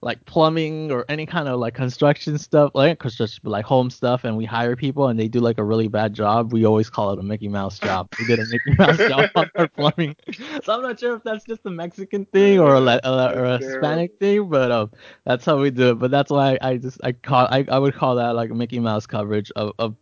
[0.02, 4.38] like plumbing or any kind of like construction stuff, like construction, like home stuff, and
[4.38, 7.20] we hire people and they do like a really bad job, we always call it
[7.20, 8.08] a Mickey Mouse job.
[8.20, 10.16] We did a Mickey Mouse job on our plumbing.
[10.64, 13.58] So I'm not sure if that's just a Mexican thing or a, a or a
[13.58, 14.92] Hispanic thing, but um,
[15.26, 15.96] that's how we do it.
[15.96, 18.80] But that's why I just I call I, I would call that like a Mickey
[18.80, 19.96] Mouse coverage of, of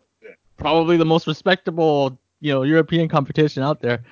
[0.57, 4.03] probably the most respectable you know European competition out there.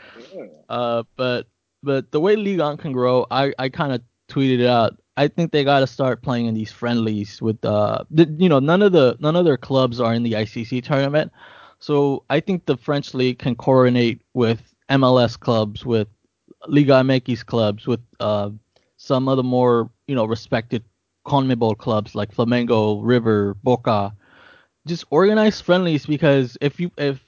[0.69, 1.47] Uh, but
[1.83, 5.27] but the way Ligue 1 can grow, I I kind of tweeted it out I
[5.27, 8.81] think they got to start playing in these friendlies with uh the, you know none
[8.81, 11.31] of the none of their clubs are in the ICC tournament.
[11.79, 16.07] So I think the French league can coordinate with MLS clubs with
[16.67, 18.49] Liga MX clubs with uh
[18.97, 20.83] some of the more, you know, respected
[21.25, 24.15] CONMEBOL clubs like Flamengo, River, Boca.
[24.87, 27.23] Just organize friendlies because if you if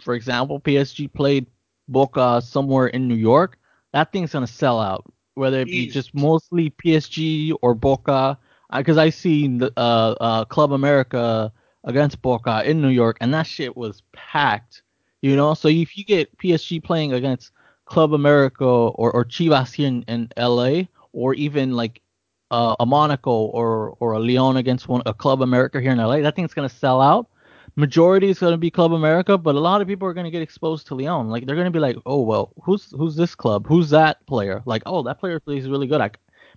[0.00, 1.46] for example PSG played
[1.88, 3.58] Boca somewhere in New York,
[3.92, 8.38] that thing's gonna sell out whether it be just mostly PSG or Boca.
[8.74, 11.52] Because I seen the uh, uh, Club America
[11.84, 14.82] against Boca in New York, and that shit was packed.
[15.22, 17.52] You know, so if you get PSG playing against
[17.86, 22.02] Club America or, or Chivas here in, in LA, or even like
[22.50, 26.20] uh, a Monaco or or a Leon against one a Club America here in LA,
[26.20, 27.28] that thing's gonna sell out
[27.76, 30.30] majority is going to be Club America, but a lot of people are going to
[30.30, 31.28] get exposed to Leon.
[31.28, 33.66] Like they're going to be like, oh well, who's who's this club?
[33.66, 34.62] Who's that player?
[34.64, 36.00] Like oh that player plays really good.
[36.00, 36.10] I,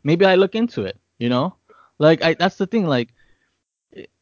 [0.04, 1.00] maybe I look into it.
[1.20, 1.56] You know,
[1.98, 2.86] like I that's the thing.
[2.86, 3.14] Like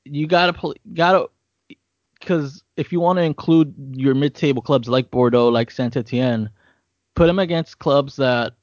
[0.06, 1.30] you gotta play, gotta
[2.20, 6.50] because if you want to include your mid-table clubs like Bordeaux, like Saint Etienne,
[7.16, 8.54] put them against clubs that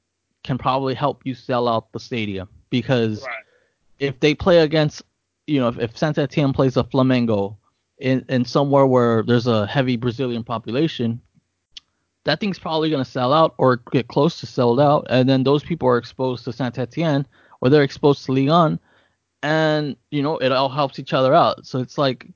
[0.43, 3.45] can probably help you sell out the stadium because right.
[3.99, 5.03] if they play against
[5.47, 7.57] you know if, if Saint Etienne plays a Flamengo
[8.03, 11.21] in, in somewhere where there's a heavy Brazilian population,
[12.25, 15.07] that thing's probably going to sell out or get close to sold out.
[15.09, 17.27] And then those people are exposed to Saint Etienne
[17.61, 18.81] or they're exposed to 1.
[19.45, 21.65] And, you know, it all helps each other out.
[21.65, 22.29] So it's like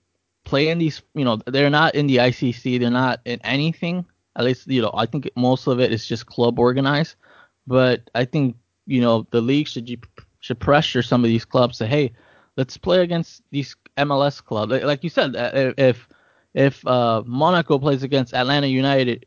[0.44, 4.04] playing these, you know, they're not in the ICC, they're not in anything.
[4.36, 7.16] At least, you know, I think most of it is just club organized.
[7.66, 10.06] But I think, you know, the league should
[10.40, 12.12] should pressure some of these clubs to, hey,
[12.56, 14.70] let's play against these MLS club.
[14.70, 16.08] Like you said, uh, if
[16.54, 19.26] if uh, Monaco plays against Atlanta United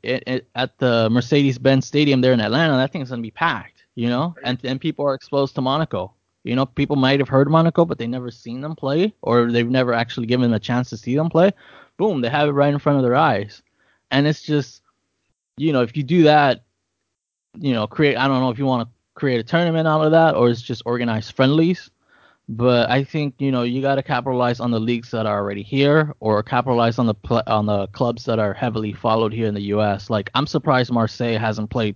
[0.56, 4.60] at the Mercedes-Benz Stadium there in Atlanta, that thing's gonna be packed, you know, and
[4.64, 6.14] and people are exposed to Monaco.
[6.44, 9.70] You know, people might have heard Monaco, but they never seen them play, or they've
[9.70, 11.52] never actually given them a chance to see them play.
[11.98, 13.62] Boom, they have it right in front of their eyes,
[14.10, 14.82] and it's just,
[15.58, 16.64] you know, if you do that,
[17.60, 18.16] you know, create.
[18.16, 20.62] I don't know if you want to create a tournament out of that, or it's
[20.62, 21.92] just organized friendlies
[22.50, 25.62] but I think you know you got to capitalize on the leagues that are already
[25.62, 29.54] here, or capitalize on the pl- on the clubs that are heavily followed here in
[29.54, 30.10] the U.S.
[30.10, 31.96] Like I'm surprised Marseille hasn't played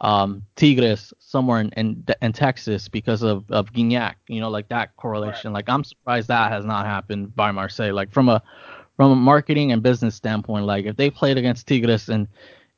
[0.00, 4.14] um, Tigres somewhere in, in, in Texas because of of Gignac.
[4.26, 5.52] You know, like that correlation.
[5.52, 5.58] Right.
[5.60, 7.94] Like I'm surprised that has not happened by Marseille.
[7.94, 8.42] Like from a
[8.96, 12.26] from a marketing and business standpoint, like if they played against Tigres in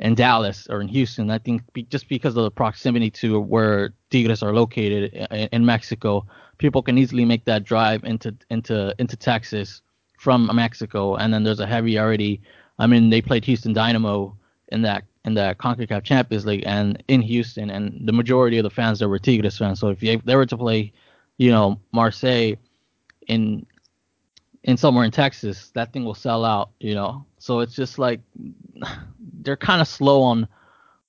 [0.01, 3.95] in Dallas or in Houston, I think be, just because of the proximity to where
[4.11, 6.27] Tigres are located in, in Mexico
[6.59, 9.81] people can easily make that drive into into into Texas
[10.19, 12.41] from Mexico, and then there's a heavy already.
[12.79, 14.37] I mean, they played Houston Dynamo
[14.69, 18.71] in that in the CONCACAF Champions League and in Houston, and the majority of the
[18.71, 19.81] fans there were Tigres fans.
[19.81, 20.93] So if, you, if they were to play,
[21.39, 22.55] you know, Marseille
[23.27, 23.67] in
[24.65, 27.25] in somewhere in Texas, that thing will sell out, you know.
[27.39, 28.21] So it's just like
[29.41, 30.49] they're kind of slow on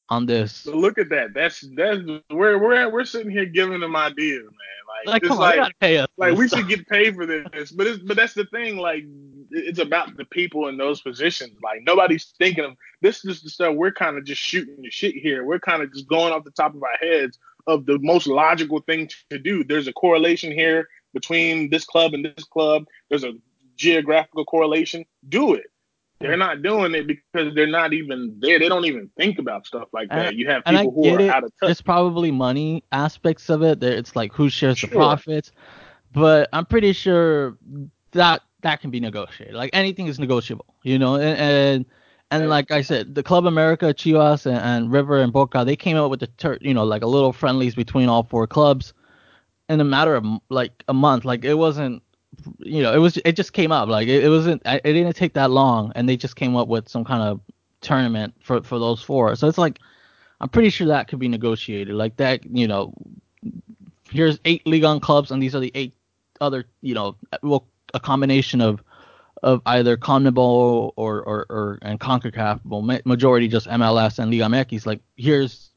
[0.10, 0.54] on this.
[0.54, 1.34] So look at that.
[1.34, 2.92] That's that's where we're at.
[2.92, 5.06] We're sitting here giving them ideas, man.
[5.06, 6.08] Like, like, come on, like, pay us.
[6.18, 8.78] Like we should get paid for this, but it's but that's the thing.
[8.78, 9.06] Like
[9.52, 11.54] it's about the people in those positions.
[11.64, 15.16] Like nobody's thinking of this is the stuff we're kind of just shooting the shit
[15.16, 15.44] here.
[15.46, 17.38] We're kind of just going off the top of our heads
[17.68, 19.64] of the most logical thing to do.
[19.64, 22.86] There's a correlation here between this club and this club.
[23.10, 23.34] There's a
[23.76, 25.06] geographical correlation.
[25.28, 25.68] Do it.
[26.20, 26.40] They're mm.
[26.40, 28.60] not doing it because they're not even there.
[28.60, 30.36] They don't even think about stuff like that.
[30.36, 31.30] you have people who are it.
[31.30, 31.68] out of touch.
[31.68, 33.82] There's probably money aspects of it.
[33.82, 34.90] It's like who shares sure.
[34.90, 35.52] the profits,
[36.12, 37.58] but I'm pretty sure
[38.12, 39.56] that that can be negotiated.
[39.56, 41.16] Like anything is negotiable, you know.
[41.16, 41.86] And and,
[42.32, 45.96] and like I said, the Club America, Chivas, and, and, River and Boca, they came
[45.96, 48.94] out with the ter- you know like a little friendlies between all four clubs
[49.70, 51.24] in a matter of like a month.
[51.24, 52.04] Like it wasn't
[52.60, 55.34] you know, it was it just came up like it, it wasn't it didn't take
[55.34, 57.40] that long, and they just came up with some kind of
[57.82, 59.36] tournament for for those four.
[59.36, 59.80] So it's like
[60.42, 62.46] I'm pretty sure that could be negotiated like that.
[62.46, 62.94] You know,
[64.10, 65.94] here's eight Ligue 1 clubs, and these are the eight
[66.42, 68.82] other you know well a combination of
[69.42, 74.86] of either CONMEBOL or or, or and CONCACAF, well majority just MLS and Liga MX.
[74.86, 75.70] Like here's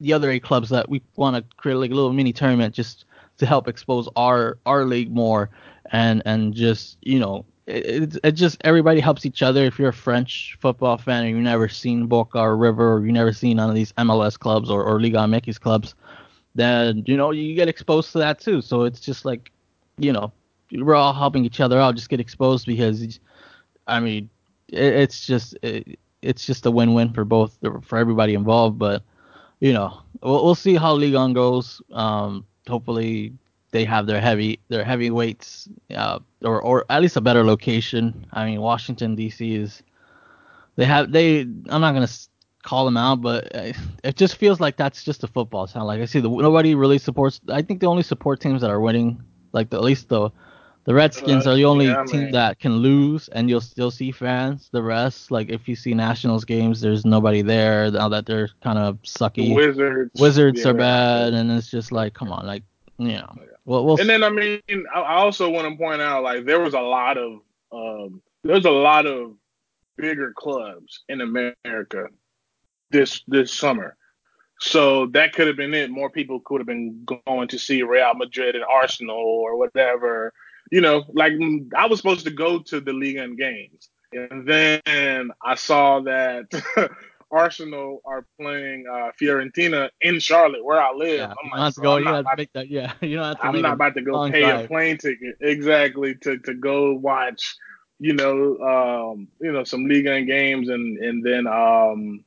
[0.00, 3.06] the other eight clubs that we want to create like a little mini tournament just
[3.38, 5.50] to help expose our our league more
[5.92, 9.64] and and just you know it, it just everybody helps each other.
[9.64, 13.14] If you're a French football fan and you've never seen Boca or River or you've
[13.14, 15.94] never seen none of these MLS clubs or, or Liga MX clubs,
[16.54, 18.62] then you know you get exposed to that too.
[18.62, 19.50] So it's just like,
[19.98, 20.32] you know,
[20.72, 21.96] we're all helping each other out.
[21.96, 23.18] Just get exposed because,
[23.86, 24.30] I mean,
[24.68, 28.78] it, it's just it, it's just a win-win for both for everybody involved.
[28.78, 29.02] But
[29.58, 31.82] you know, we'll, we'll see how Ligue 1 goes.
[31.90, 33.32] Um, hopefully
[33.70, 38.26] they have their heavy their heavyweights uh, or or at least a better location.
[38.32, 39.54] I mean, Washington D.C.
[39.54, 39.82] is
[40.76, 41.40] they have they.
[41.40, 42.08] I'm not gonna
[42.62, 43.48] call them out, but
[44.04, 45.86] it just feels like that's just a football town.
[45.86, 47.40] Like I see, the, nobody really supports.
[47.48, 50.30] I think the only support teams that are winning, like the, at least the
[50.86, 52.32] the Redskins, uh, are the only yeah, team man.
[52.32, 54.68] that can lose, and you'll still see fans.
[54.70, 58.78] The rest, like if you see Nationals games, there's nobody there now that they're kind
[58.78, 59.48] of sucky.
[59.48, 62.62] The Wizards, Wizards yeah, are bad, and it's just like, come on, like
[62.98, 63.34] you know.
[63.64, 64.60] Well, we'll and then I mean,
[64.94, 67.40] I also want to point out like there was a lot of
[67.72, 69.34] um, there's a lot of
[69.96, 72.06] bigger clubs in America
[72.90, 73.96] this this summer.
[74.60, 75.90] So that could have been it.
[75.90, 80.32] More people could have been going to see Real Madrid and Arsenal or whatever.
[80.70, 81.32] You know, like
[81.76, 83.88] I was supposed to go to the Ligue 1 games.
[84.12, 86.46] And then I saw that
[87.30, 91.18] Arsenal are playing uh, Fiorentina in Charlotte, where I live.
[91.18, 92.68] Yeah, I'm like, go, you have to make that.
[92.68, 93.44] Yeah, you don't have to.
[93.44, 94.64] I'm not about to go pay drive.
[94.64, 97.56] a plane ticket exactly to to go watch,
[97.98, 98.58] you know,
[99.12, 102.24] um, you know, some Ligue 1 games, and and then um,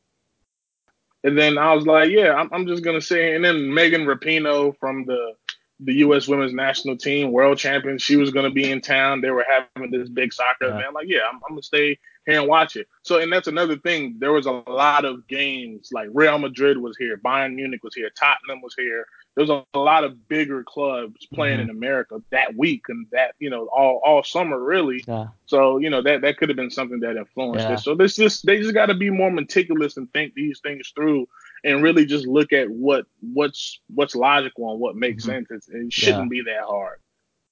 [1.23, 4.77] and then I was like, yeah, I'm, I'm just gonna say, and then Megan Rapinoe
[4.79, 5.33] from the
[5.79, 6.27] the U.S.
[6.27, 7.97] Women's National Team, world champion.
[7.97, 9.21] She was going to be in town.
[9.21, 10.79] They were having this big soccer yeah.
[10.79, 10.93] event.
[10.93, 12.87] Like, yeah, I'm, I'm, gonna stay here and watch it.
[13.03, 14.17] So, and that's another thing.
[14.19, 15.89] There was a lot of games.
[15.91, 19.05] Like Real Madrid was here, Bayern Munich was here, Tottenham was here.
[19.39, 21.69] There's a, a lot of bigger clubs playing mm-hmm.
[21.69, 25.01] in America that week and that you know all all summer really.
[25.07, 25.27] Yeah.
[25.45, 27.75] So you know that that could have been something that influenced yeah.
[27.75, 27.79] it.
[27.79, 31.25] So this just they just got to be more meticulous and think these things through
[31.63, 35.45] and really just look at what what's what's logical and what makes mm-hmm.
[35.45, 35.51] sense.
[35.51, 36.43] It's, it shouldn't yeah.
[36.43, 36.99] be that hard.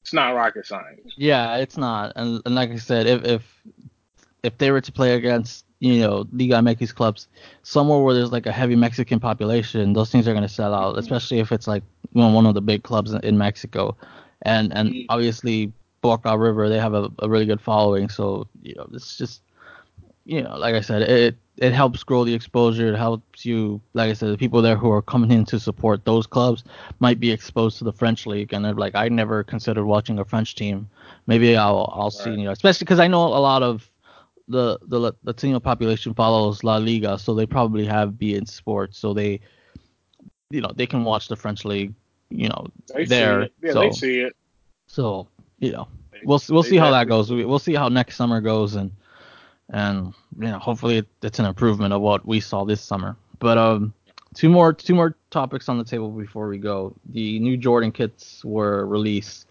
[0.01, 1.13] It's not rocket science.
[1.15, 2.11] Yeah, it's not.
[2.17, 3.61] And, and like I said, if if
[4.43, 7.28] if they were to play against you know Liga MX clubs
[7.63, 10.99] somewhere where there's like a heavy Mexican population, those things are gonna sell out, mm-hmm.
[10.99, 13.95] especially if it's like you know, one of the big clubs in, in Mexico.
[14.43, 15.05] And and mm-hmm.
[15.09, 15.71] obviously
[16.01, 19.41] Boca River, they have a, a really good following, so you know it's just
[20.25, 22.93] you know like I said, it it helps grow the exposure.
[22.93, 26.05] It helps you, like I said, the people there who are coming in to support
[26.05, 26.63] those clubs
[26.99, 30.25] might be exposed to the French league, and they're like, I never considered watching a
[30.25, 30.89] French team.
[31.25, 32.13] Maybe I'll I'll right.
[32.13, 33.89] see, you know, especially because I know a lot of
[34.48, 39.39] the the Latino population follows La Liga, so they probably have beIN Sports, so they,
[40.50, 41.93] you know, they can watch the French league,
[42.30, 43.50] you know, they there.
[43.62, 44.36] Yeah, so, they see it.
[44.88, 45.28] So
[45.60, 45.88] you know,
[46.24, 47.32] we'll we'll see how that goes.
[47.32, 48.91] We'll see how next summer goes, and
[49.70, 53.16] and you know hopefully it's an improvement of what we saw this summer.
[53.39, 53.93] But um,
[54.34, 56.95] two more two more topics on the table before we go.
[57.10, 59.48] The new Jordan kits were released,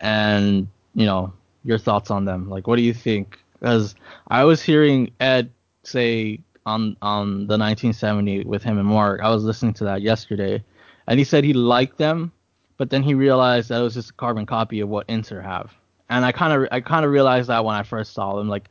[0.00, 1.32] and you know
[1.62, 2.48] your thoughts on them.
[2.48, 3.38] Like, what do you think?
[3.64, 3.94] Because
[4.28, 5.50] I was hearing Ed
[5.84, 9.22] say on on the 1970 with him and Mark.
[9.22, 10.62] I was listening to that yesterday,
[11.06, 12.30] and he said he liked them,
[12.76, 15.72] but then he realized that it was just a carbon copy of what Inter have.
[16.10, 18.50] And I kind of I kind of realized that when I first saw them.
[18.50, 18.68] Like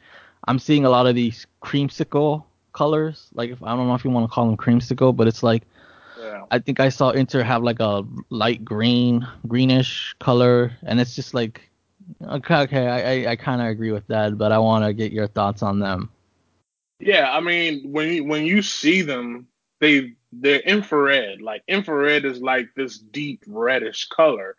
[0.47, 3.29] I'm seeing a lot of these creamsicle colors.
[3.33, 5.63] Like if, I don't know if you want to call them creamsicle, but it's like
[6.21, 6.43] yeah.
[6.51, 11.33] I think I saw Inter have like a light green, greenish color, and it's just
[11.33, 11.67] like
[12.21, 15.11] Okay, okay, I I, I kind of agree with that, but I want to get
[15.11, 16.09] your thoughts on them.
[16.99, 19.47] Yeah, I mean, when you, when you see them,
[19.81, 21.41] they they're infrared.
[21.41, 24.55] Like infrared is like this deep reddish color,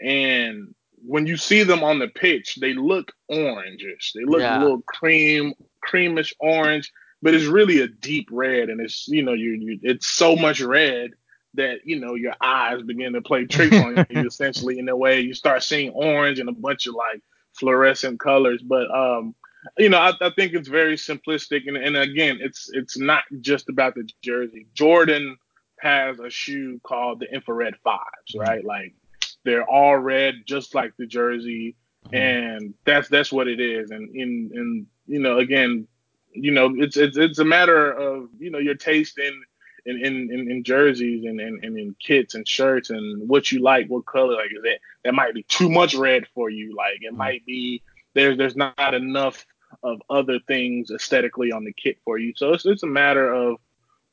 [0.00, 0.74] and
[1.04, 4.12] when you see them on the pitch, they look orangish.
[4.14, 9.08] They look a little cream, creamish orange, but it's really a deep red, and it's
[9.08, 11.10] you know you, you it's so much red
[11.54, 14.20] that you know your eyes begin to play tricks on you.
[14.26, 17.22] Essentially, in a way, you start seeing orange and a bunch of like
[17.54, 18.62] fluorescent colors.
[18.62, 19.34] But um,
[19.78, 23.68] you know, I, I think it's very simplistic, and, and again, it's it's not just
[23.68, 24.66] about the jersey.
[24.74, 25.36] Jordan
[25.80, 28.40] has a shoe called the infrared fives, Mhm.
[28.40, 28.64] right?
[28.64, 28.94] Like
[29.44, 31.76] they're all red, just like the jersey,
[32.06, 32.14] Mhm.
[32.18, 33.90] and that's that's what it is.
[33.90, 35.88] And in and you know, again,
[36.32, 39.42] you know, it's it's it's a matter of you know your taste in
[39.86, 43.88] in in, in, jerseys and, and, and in kits and shirts and what you like,
[43.88, 44.34] what color.
[44.34, 46.74] Like is that that might be too much red for you.
[46.76, 47.16] Like it Mhm.
[47.16, 47.82] might be
[48.14, 49.44] there's there's not enough
[49.82, 52.32] of other things aesthetically on the kit for you.
[52.36, 53.56] So it's it's a matter of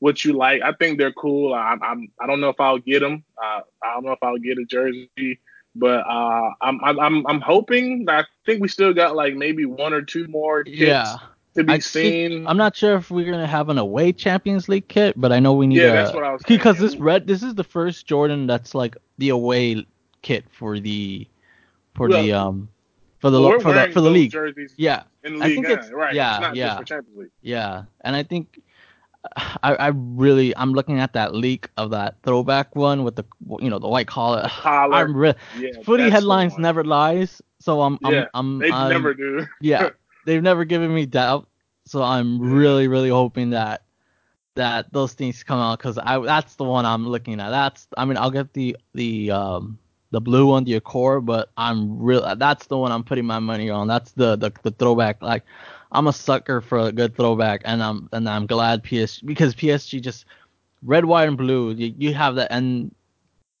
[0.00, 0.62] what you like.
[0.62, 1.52] I think they're cool.
[1.52, 3.24] I, I'm I don't know if I'll get them.
[3.42, 5.40] Uh, I don't know if I'll get a jersey,
[5.74, 8.06] but uh, I'm I'm I'm hoping.
[8.08, 11.16] I think we still got like maybe one or two more kits Yeah.
[11.58, 12.30] To be I seen.
[12.30, 15.40] think, I'm not sure if we're gonna have an away Champions League kit, but I
[15.40, 17.64] know we need Yeah, a that's what I was because this red this is the
[17.64, 19.86] first Jordan that's like the away
[20.22, 21.26] kit for the
[21.94, 22.68] for Well, the um
[23.20, 24.30] for the But for the for the league.
[24.30, 26.14] jerseys Yeah, in I think it's- right?
[26.14, 26.66] yeah, it's not yeah.
[26.68, 27.30] just for Champions League.
[27.42, 28.60] yeah, and I think
[29.36, 33.24] I I really I'm looking at that leak of that throwback one with the
[33.60, 34.42] you know the white collar.
[34.42, 34.94] The collar.
[34.94, 39.12] I'm re- Yeah, footy headlines never lies, so I'm I'm Yeah, I'm, They I'm never
[39.14, 39.46] do.
[39.60, 39.90] yeah,
[40.24, 41.47] they've never given me doubt.
[41.88, 43.82] So I'm really, really hoping that
[44.54, 47.50] that those things come out because I that's the one I'm looking at.
[47.50, 49.78] That's I mean I'll get the the um
[50.10, 52.34] the blue one, the Accor, but I'm real.
[52.36, 53.86] That's the one I'm putting my money on.
[53.88, 55.22] That's the the, the throwback.
[55.22, 55.44] Like
[55.92, 60.00] I'm a sucker for a good throwback, and I'm and I'm glad PSG because PSG
[60.00, 60.26] just
[60.82, 61.72] red, white, and blue.
[61.72, 62.94] You, you have that and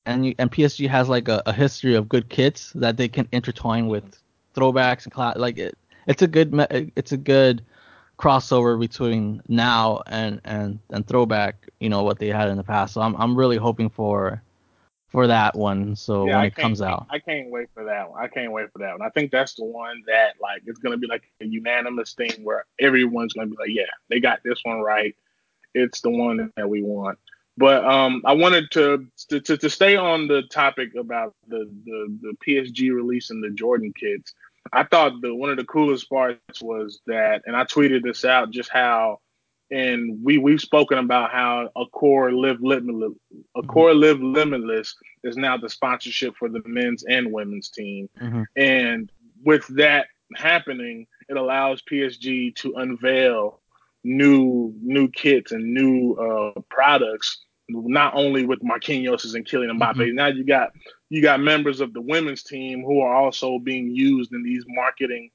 [0.06, 3.28] and you, and PSG has like a, a history of good kits that they can
[3.32, 4.18] intertwine with
[4.54, 5.76] throwbacks and cla- like it.
[6.06, 6.54] It's a good
[6.96, 7.62] it's a good
[8.18, 11.68] crossover between now and and and throwback.
[11.80, 12.94] You know what they had in the past.
[12.94, 14.42] So I'm I'm really hoping for
[15.08, 15.96] for that one.
[15.96, 18.22] So yeah, when I it comes out, I can't wait for that one.
[18.22, 19.02] I can't wait for that one.
[19.02, 22.64] I think that's the one that like it's gonna be like a unanimous thing where
[22.80, 25.14] everyone's gonna be like, yeah, they got this one right.
[25.74, 27.18] It's the one that we want.
[27.56, 32.18] But um, I wanted to to, to, to stay on the topic about the, the
[32.22, 34.32] the PSG releasing the Jordan kits.
[34.72, 38.50] I thought the one of the coolest parts was that, and I tweeted this out,
[38.50, 39.18] just how,
[39.70, 43.12] and we we've spoken about how Accor Live Limitless,
[43.56, 44.94] Accor Live Limitless
[45.24, 48.44] is now the sponsorship for the men's and women's team, Mhm.
[48.56, 49.10] and
[49.44, 50.06] with that
[50.36, 53.60] happening, it allows PSG to unveil
[54.04, 57.44] new new kits and new uh, products.
[57.70, 60.14] Not only with Marquinhos and Kylian Mbappe, Mhm.
[60.14, 60.70] now you got
[61.10, 65.30] you got members of the women's team who are also being used in these marketing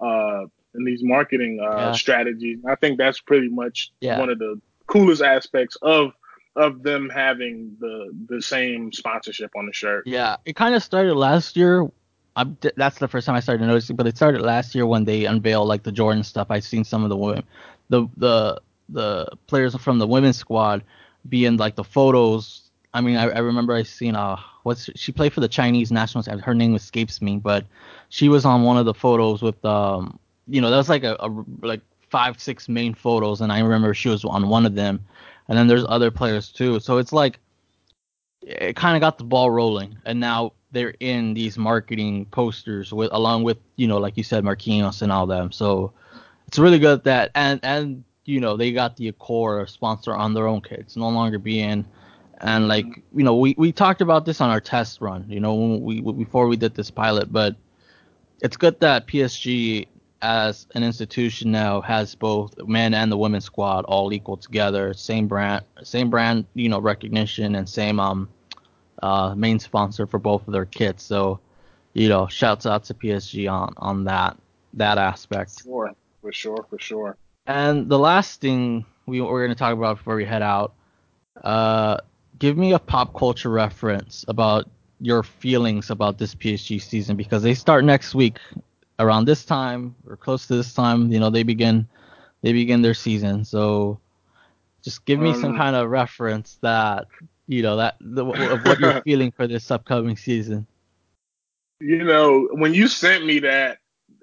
[0.00, 1.92] uh, in these marketing uh, Yeah.
[1.92, 2.58] strategies.
[2.68, 4.18] I think that's pretty much Yeah.
[4.18, 6.12] one of the coolest aspects of
[6.54, 10.06] of them having the the same sponsorship on the shirt.
[10.06, 11.88] Yeah, it kind of started last year.
[12.38, 15.24] I'm, that's the first time I started noticing, but it started last year when they
[15.24, 16.48] unveiled like the Jordan stuff.
[16.50, 17.44] I've seen some of the women,
[17.88, 18.60] the the
[18.90, 20.84] the players from the women's squad
[21.28, 22.65] being like the photos.
[22.96, 26.24] I mean, I, I remember I seen uh what's she played for the Chinese national
[26.24, 26.38] team.
[26.38, 27.66] Her name escapes me, but
[28.08, 30.18] she was on one of the photos with um
[30.48, 31.28] you know that was like a, a
[31.60, 35.04] like five six main photos, and I remember she was on one of them,
[35.48, 36.80] and then there's other players too.
[36.80, 37.38] So it's like
[38.40, 43.12] it kind of got the ball rolling, and now they're in these marketing posters with
[43.12, 45.52] along with you know like you said Marquinhos and all them.
[45.52, 45.92] So
[46.48, 50.46] it's really good that and and you know they got the Accor sponsor on their
[50.46, 51.84] own kits, no longer being
[52.40, 55.54] and like you know we we talked about this on our test run, you know
[55.54, 57.56] when we before we did this pilot, but
[58.42, 59.86] it's good that PSG
[60.22, 65.28] as an institution now has both men and the women's squad all equal together, same
[65.28, 68.28] brand, same brand, you know, recognition and same um
[69.02, 71.02] uh main sponsor for both of their kits.
[71.04, 71.40] So,
[71.92, 74.36] you know, shouts out to PSG on on that
[74.74, 75.62] that aspect.
[75.62, 77.16] Sure, for sure, for sure.
[77.46, 80.74] And the last thing we we're going to talk about before we head out,
[81.42, 81.98] uh,
[82.38, 84.68] give me a pop culture reference about
[85.00, 88.38] your feelings about this PSG season because they start next week
[88.98, 91.10] around this time or close to this time.
[91.12, 91.86] You know, they begin
[92.42, 93.44] they begin their season.
[93.44, 94.00] So
[94.82, 97.08] just give me some Um, kind of reference that
[97.48, 100.66] you know that the, of what you're feeling for this upcoming season.
[101.80, 103.78] you know, when you sent me that,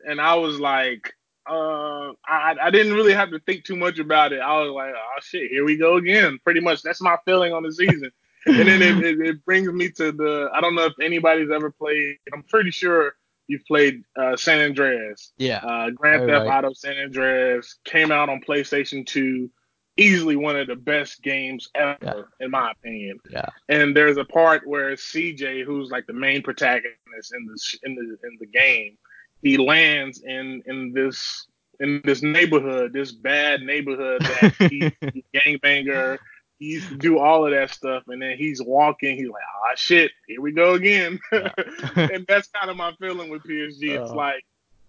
[0.08, 1.14] and I was like,
[1.50, 4.40] uh, I, I didn't really have to think too much about it.
[4.40, 6.40] I was like, oh shit, here we go again.
[6.44, 8.12] Pretty much, that's my feeling on the season.
[8.46, 10.50] and then it, it, it, brings me to the.
[10.54, 12.18] I don't know if anybody's ever played.
[12.34, 13.16] I'm pretty sure
[13.48, 15.32] you've played uh, San Andreas.
[15.38, 15.58] Yeah.
[15.58, 16.58] Uh, Grand Theft right.
[16.58, 19.50] Auto San Andreas came out on PlayStation 2
[19.98, 22.46] easily one of the best games ever, yeah.
[22.46, 23.20] in my opinion.
[23.30, 23.46] Yeah.
[23.70, 28.28] And there's a part where CJ, who's like the main protagonist in the in the
[28.28, 28.98] in the game,
[29.44, 31.48] he lands in in this
[31.80, 36.18] in this neighborhood, this bad neighborhood that he's gangbanger.
[36.60, 39.18] He used to do all of that stuff, and then he's walking.
[39.18, 42.10] He's like, "Ah, shit, here we go again." Yeah.
[42.14, 44.00] and that's kind of my feeling with PSG.
[44.02, 44.44] It's uh, like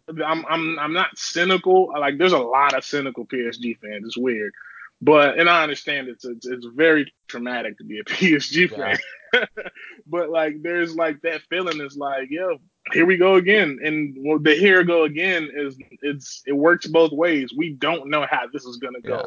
[0.09, 1.93] I'm I'm I'm not cynical.
[1.99, 4.05] Like, there's a lot of cynical PSG fans.
[4.07, 4.53] It's weird,
[5.03, 8.99] but and I understand it's it's, it's very traumatic to be a PSG fan.
[9.33, 9.45] Yeah.
[10.07, 12.59] but like there's like that feeling is like, yo,
[12.93, 13.79] here we go again.
[13.83, 17.53] And the here go again is it's it works both ways.
[17.57, 19.17] We don't know how this is gonna go.
[19.17, 19.25] Yeah.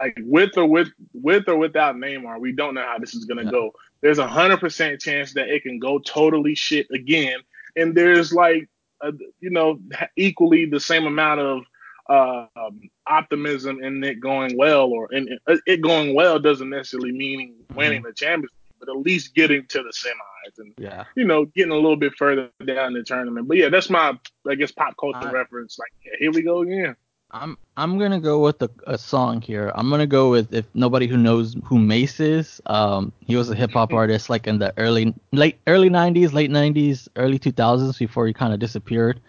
[0.00, 3.44] Like with or with with or without Neymar, we don't know how this is gonna
[3.44, 3.50] yeah.
[3.50, 3.72] go.
[4.00, 7.40] There's a hundred percent chance that it can go totally shit again.
[7.76, 8.68] And there's like
[9.02, 9.78] a, you know
[10.16, 11.64] equally the same amount of
[12.08, 17.54] uh, um, optimism in it going well, or in it going well doesn't necessarily mean
[17.74, 18.08] winning mm-hmm.
[18.08, 21.04] the championship, but at least getting to the semis and yeah.
[21.14, 23.48] you know getting a little bit further down the tournament.
[23.48, 24.18] But yeah, that's my
[24.48, 25.78] I guess pop culture I, reference.
[25.78, 26.96] Like yeah, here we go again.
[27.30, 29.72] I'm I'm gonna go with a, a, song here.
[29.74, 32.60] I'm gonna go with if nobody who knows who Mase is.
[32.66, 36.50] Um, he was a hip hop artist like in the early late early 90s, late
[36.50, 39.20] 90s, early 2000s before he kind of disappeared.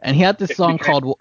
[0.00, 1.14] And he had this song called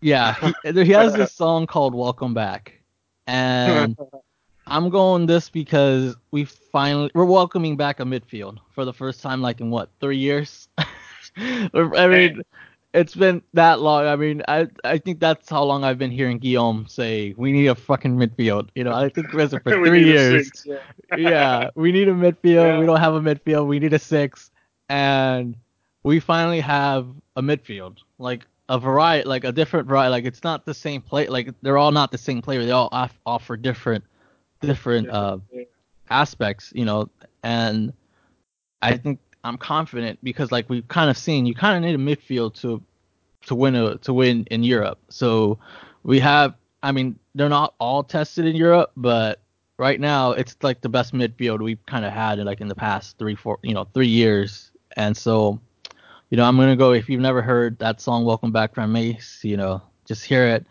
[0.00, 2.80] Yeah, he, he has this song called "Welcome Back,"
[3.26, 3.98] and
[4.66, 9.42] I'm going this because we finally we're welcoming back a midfield for the first time
[9.42, 10.68] like in what three years.
[11.36, 12.42] I mean,
[12.94, 14.06] it's been that long.
[14.06, 17.66] I mean, I I think that's how long I've been hearing Guillaume say we need
[17.66, 18.68] a fucking midfield.
[18.74, 20.46] You know, I think we've for three years.
[20.46, 21.16] Six, yeah.
[21.16, 21.70] yeah.
[21.74, 22.44] we need a midfield.
[22.44, 22.78] Yeah.
[22.78, 23.66] We don't have a midfield.
[23.66, 24.50] We need a six,
[24.88, 25.56] and
[26.02, 27.98] we finally have a midfield.
[28.18, 30.10] Like a variety, like a different variety.
[30.10, 31.26] Like it's not the same play.
[31.28, 32.64] Like they're all not the same player.
[32.64, 34.04] They all off- offer different,
[34.62, 35.38] different uh,
[36.10, 36.72] aspects.
[36.74, 37.10] You know,
[37.42, 37.92] and
[38.80, 42.16] I think I'm confident because like we've kind of seen, you kind of need a
[42.16, 42.82] midfield to
[43.46, 44.98] to win a to win in Europe.
[45.08, 45.58] So
[46.02, 46.54] we have.
[46.84, 49.40] I mean, they're not all tested in Europe, but
[49.78, 52.74] right now it's like the best midfield we've kind of had in like in the
[52.74, 54.72] past three, four, you know, three years.
[54.96, 55.60] And so
[56.32, 56.92] you know, I'm gonna go.
[56.92, 60.64] If you've never heard that song, "Welcome Back" from Mase, you know, just hear it,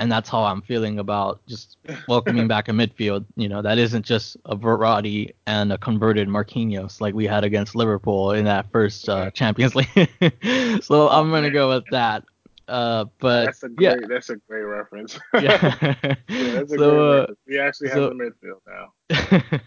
[0.00, 1.76] and that's how I'm feeling about just
[2.08, 3.26] welcoming back a midfield.
[3.36, 7.76] You know, that isn't just a Verratti and a converted Marquinhos like we had against
[7.76, 9.88] Liverpool in that first uh, Champions League.
[10.82, 12.24] so I'm gonna go with that.
[12.66, 14.06] Uh, but that's a great, yeah.
[14.08, 15.18] that's a great reference.
[15.34, 15.76] yeah.
[15.82, 17.38] yeah, that's a so, great uh, reference.
[17.46, 19.60] We actually have so, a midfield now.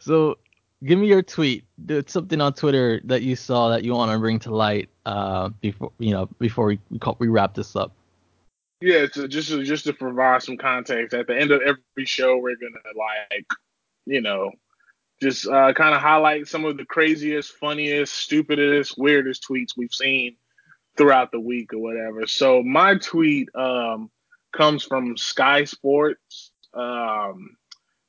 [0.00, 0.38] so
[0.82, 1.64] give me your tweet.
[1.88, 5.50] It's something on Twitter that you saw that you want to bring to light uh,
[5.60, 7.92] before you know before we we, call, we wrap this up.
[8.82, 12.36] Yeah, so just to, just to provide some context, at the end of every show,
[12.38, 13.46] we're gonna like,
[14.06, 14.50] you know,
[15.22, 20.36] just uh, kind of highlight some of the craziest, funniest, stupidest, weirdest tweets we've seen
[20.96, 22.26] throughout the week or whatever.
[22.26, 24.10] So my tweet um,
[24.52, 26.50] comes from Sky Sports.
[26.74, 27.56] Um,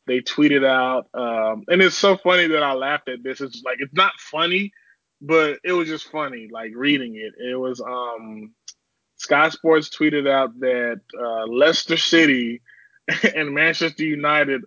[0.07, 3.41] they tweeted out, um, and it's so funny that I laughed at this.
[3.41, 4.73] It's like it's not funny,
[5.21, 7.33] but it was just funny, like reading it.
[7.39, 8.55] It was um,
[9.23, 12.61] Sky Sports tweeted out that uh, Leicester City
[13.35, 14.63] and Manchester United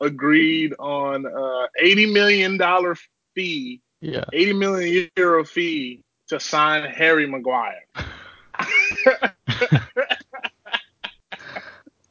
[0.00, 2.96] agreed on uh, 80 million dollar
[3.34, 7.84] fee, yeah, 80 million euro fee to sign Harry Maguire.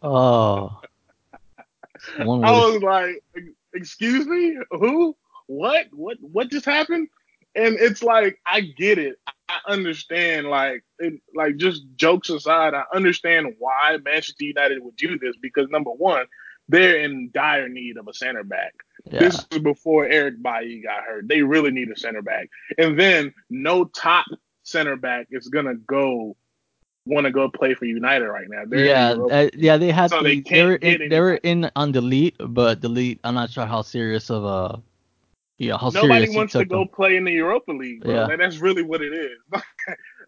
[0.04, 0.80] oh.
[2.20, 3.24] I was like,
[3.74, 5.16] excuse me, who?
[5.48, 5.88] What?
[5.92, 6.18] What?
[6.22, 7.08] What just happened?
[7.56, 9.18] And it's like I get it.
[9.50, 10.48] I understand.
[10.48, 15.70] Like, it, like just jokes aside, I understand why Manchester United would do this because
[15.70, 16.26] number one,
[16.70, 18.74] they're in dire need of a center back.
[19.10, 19.20] Yeah.
[19.20, 21.28] This is before Eric Bailly got hurt.
[21.28, 22.50] They really need a center back.
[22.78, 24.26] And then no top
[24.64, 26.36] center back is gonna go
[27.06, 28.64] want to go play for United right now.
[28.68, 31.72] They're yeah, uh, yeah, they had so the, they, they were in, they were in
[31.76, 33.20] on De Ligt, but De Ligt.
[33.24, 34.82] I'm not sure how serious of a
[35.58, 36.90] yeah Nobody wants to go them.
[36.90, 38.14] play in the Europa League, bro.
[38.14, 38.26] Yeah.
[38.26, 39.38] Like, that's really what it is.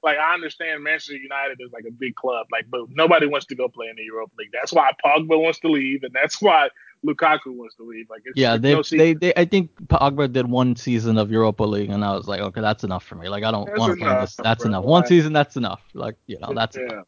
[0.04, 3.56] like I understand Manchester United is like a big club, like but nobody wants to
[3.56, 4.50] go play in the Europa League.
[4.54, 6.70] That's why Pogba wants to leave, and that's why
[7.06, 8.10] Lukaku wants to leave.
[8.10, 11.90] Like, yeah, they, no they, they, I think Pogba did one season of Europa League,
[11.90, 13.30] and I was like, okay, that's enough for me.
[13.30, 14.36] Like, I don't want to play this.
[14.36, 14.70] That's bro.
[14.70, 14.86] enough.
[14.86, 15.82] One season, that's enough.
[15.94, 16.84] Like, you know, that's yeah.
[16.84, 17.08] enough.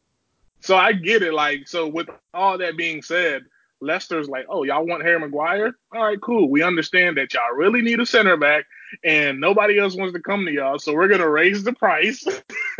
[0.60, 1.34] So I get it.
[1.34, 3.42] Like, so with all that being said,
[3.82, 5.72] Leicester's like, oh, y'all want Harry Maguire?
[5.92, 6.48] All right, cool.
[6.48, 8.64] We understand that y'all really need a center back,
[9.04, 12.24] and nobody else wants to come to y'all, so we're gonna raise the price,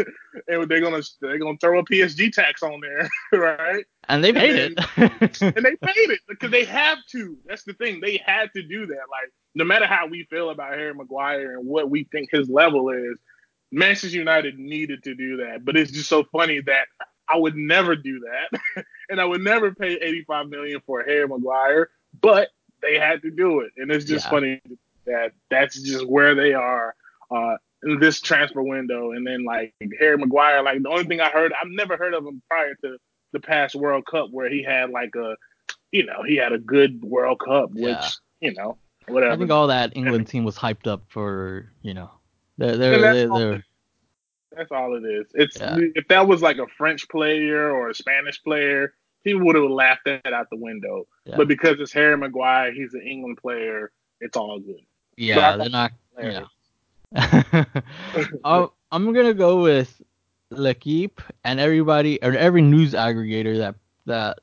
[0.48, 3.84] and they're gonna they're gonna throw a PSG tax on there, right?
[4.08, 5.42] And they paid and it.
[5.42, 7.36] and they paid it because they have to.
[7.46, 8.00] That's the thing.
[8.00, 8.94] They had to do that.
[9.10, 12.90] Like, no matter how we feel about Harry Maguire and what we think his level
[12.90, 13.18] is,
[13.72, 15.64] Manchester United needed to do that.
[15.64, 16.86] But it's just so funny that
[17.32, 21.90] I would never do that, and I would never pay 85 million for Harry Maguire,
[22.20, 22.48] but
[22.82, 24.30] they had to do it, and it's just yeah.
[24.30, 24.60] funny
[25.06, 26.94] that that's just where they are
[27.30, 29.12] uh, in this transfer window.
[29.12, 32.26] And then like Harry Maguire, like the only thing I heard, I've never heard of
[32.26, 32.98] him prior to
[33.32, 35.36] the past World Cup where he had like a,
[35.90, 38.08] you know, he had a good World Cup, which yeah.
[38.40, 38.76] you know,
[39.08, 39.32] whatever.
[39.32, 42.10] I think all that England team was hyped up for, you know,
[42.58, 43.64] they're they're they're, they're
[44.56, 45.26] that's all it is.
[45.34, 45.76] It's yeah.
[45.94, 50.04] if that was like a French player or a Spanish player, he would have laughed
[50.06, 51.06] that out the window.
[51.24, 51.36] Yeah.
[51.36, 53.92] But because it's Harry Maguire, he's an England player.
[54.20, 54.80] It's all good.
[55.16, 55.92] Yeah, so they're not.
[56.18, 56.44] Yeah.
[58.92, 60.00] I'm gonna go with
[60.50, 63.74] L'Equipe and everybody or every news aggregator that
[64.06, 64.40] that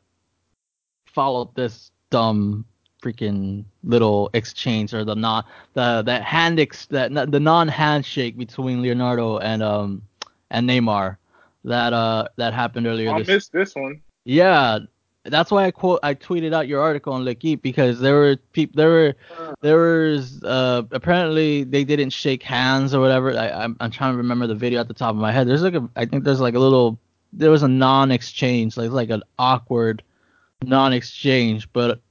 [1.06, 2.66] followed this dumb
[3.02, 8.82] freaking little exchange or the not the the hand ex that the non handshake between
[8.82, 10.02] Leonardo and um
[10.52, 11.18] and Neymar
[11.64, 13.12] that uh that happened earlier.
[13.12, 14.02] I missed this one.
[14.26, 14.80] Yeah,
[15.24, 18.78] that's why I quote I tweeted out your article on L'Equipe because there were people
[18.78, 19.16] there were
[19.62, 23.38] there was uh apparently they didn't shake hands or whatever.
[23.38, 25.48] I I'm, I'm trying to remember the video at the top of my head.
[25.48, 27.00] There's like a I think there's like a little
[27.32, 30.04] there was a non-exchange like like an awkward
[30.64, 32.02] non-exchange, but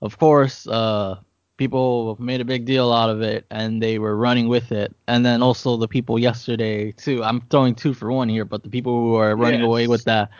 [0.00, 1.18] of course, uh,
[1.56, 4.94] people made a big deal out of it and they were running with it.
[5.06, 7.22] And then also the people yesterday too.
[7.22, 9.66] I'm throwing two for one here, but the people who are running yes.
[9.66, 10.30] away with that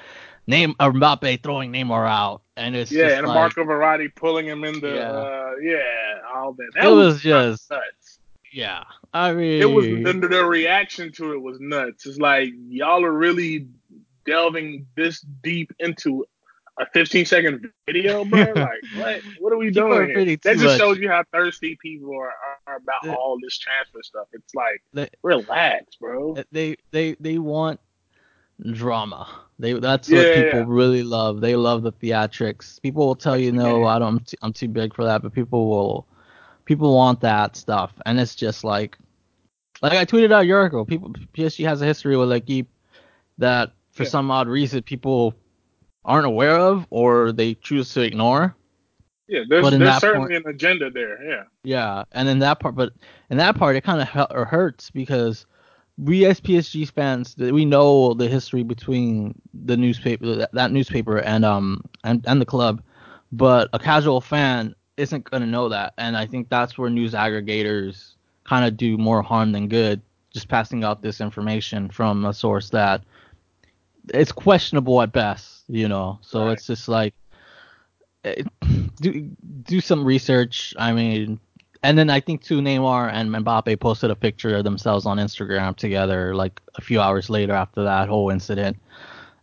[0.48, 4.80] name Mbappe throwing Neymar out, and it's yeah, and like, Marco Verratti pulling him in
[4.80, 6.70] the yeah, uh, yeah all that.
[6.74, 8.18] that it was, was just nuts.
[8.50, 12.06] Yeah, I mean, it was the, the reaction to it was nuts.
[12.06, 13.68] It's like y'all are really
[14.24, 16.24] delving this deep into
[16.78, 18.40] a 15 second video, bro.
[18.54, 19.22] like, what?
[19.38, 20.36] What are we doing here?
[20.42, 20.78] That just much.
[20.78, 22.32] shows you how thirsty people are,
[22.66, 24.28] are about all this transfer stuff.
[24.32, 26.36] It's like, they, relax, bro.
[26.36, 27.80] Uh, they they they want
[28.72, 29.28] drama.
[29.58, 30.64] They that's what people yeah.
[30.66, 31.40] really love.
[31.40, 32.80] They love the theatrics.
[32.80, 34.08] People will tell you, no, I don't.
[34.08, 35.22] I'm too, I'm too big for that.
[35.22, 36.06] But people will,
[36.64, 38.96] people want that stuff, and it's just like,
[39.82, 40.84] like I tweeted out Jericho.
[40.84, 42.46] People PSG has a history with like
[43.38, 44.08] that for yeah.
[44.08, 45.34] some odd reason people
[46.04, 48.54] aren't aware of or they choose to ignore.
[49.28, 51.22] Yeah, there's, there's certainly an agenda there.
[51.22, 51.42] Yeah.
[51.62, 52.94] Yeah, and in that part, but
[53.28, 55.44] in that part, it kind of hurts because
[55.98, 61.44] we as PSG fans, we know the history between the newspaper, that, that newspaper, and
[61.44, 62.82] um and, and the club,
[63.30, 68.14] but a casual fan isn't gonna know that, and I think that's where news aggregators
[68.44, 70.00] kind of do more harm than good,
[70.32, 73.02] just passing out this information from a source that
[74.14, 76.18] it's questionable at best, you know.
[76.22, 76.52] So right.
[76.52, 77.14] it's just like
[78.24, 78.46] it,
[79.00, 79.30] do
[79.62, 80.74] do some research.
[80.78, 81.40] I mean,
[81.82, 85.76] and then I think too Neymar and Mbappe posted a picture of themselves on Instagram
[85.76, 88.78] together like a few hours later after that whole incident.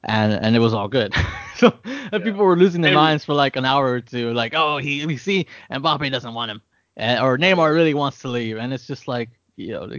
[0.04, 1.14] And and it was all good.
[1.56, 2.20] so yeah.
[2.20, 5.18] people were losing their minds for like an hour or two, like, oh, he we
[5.18, 6.62] see Mbappe doesn't want him,
[6.96, 9.90] and, or Neymar really wants to leave, and it's just like, you know,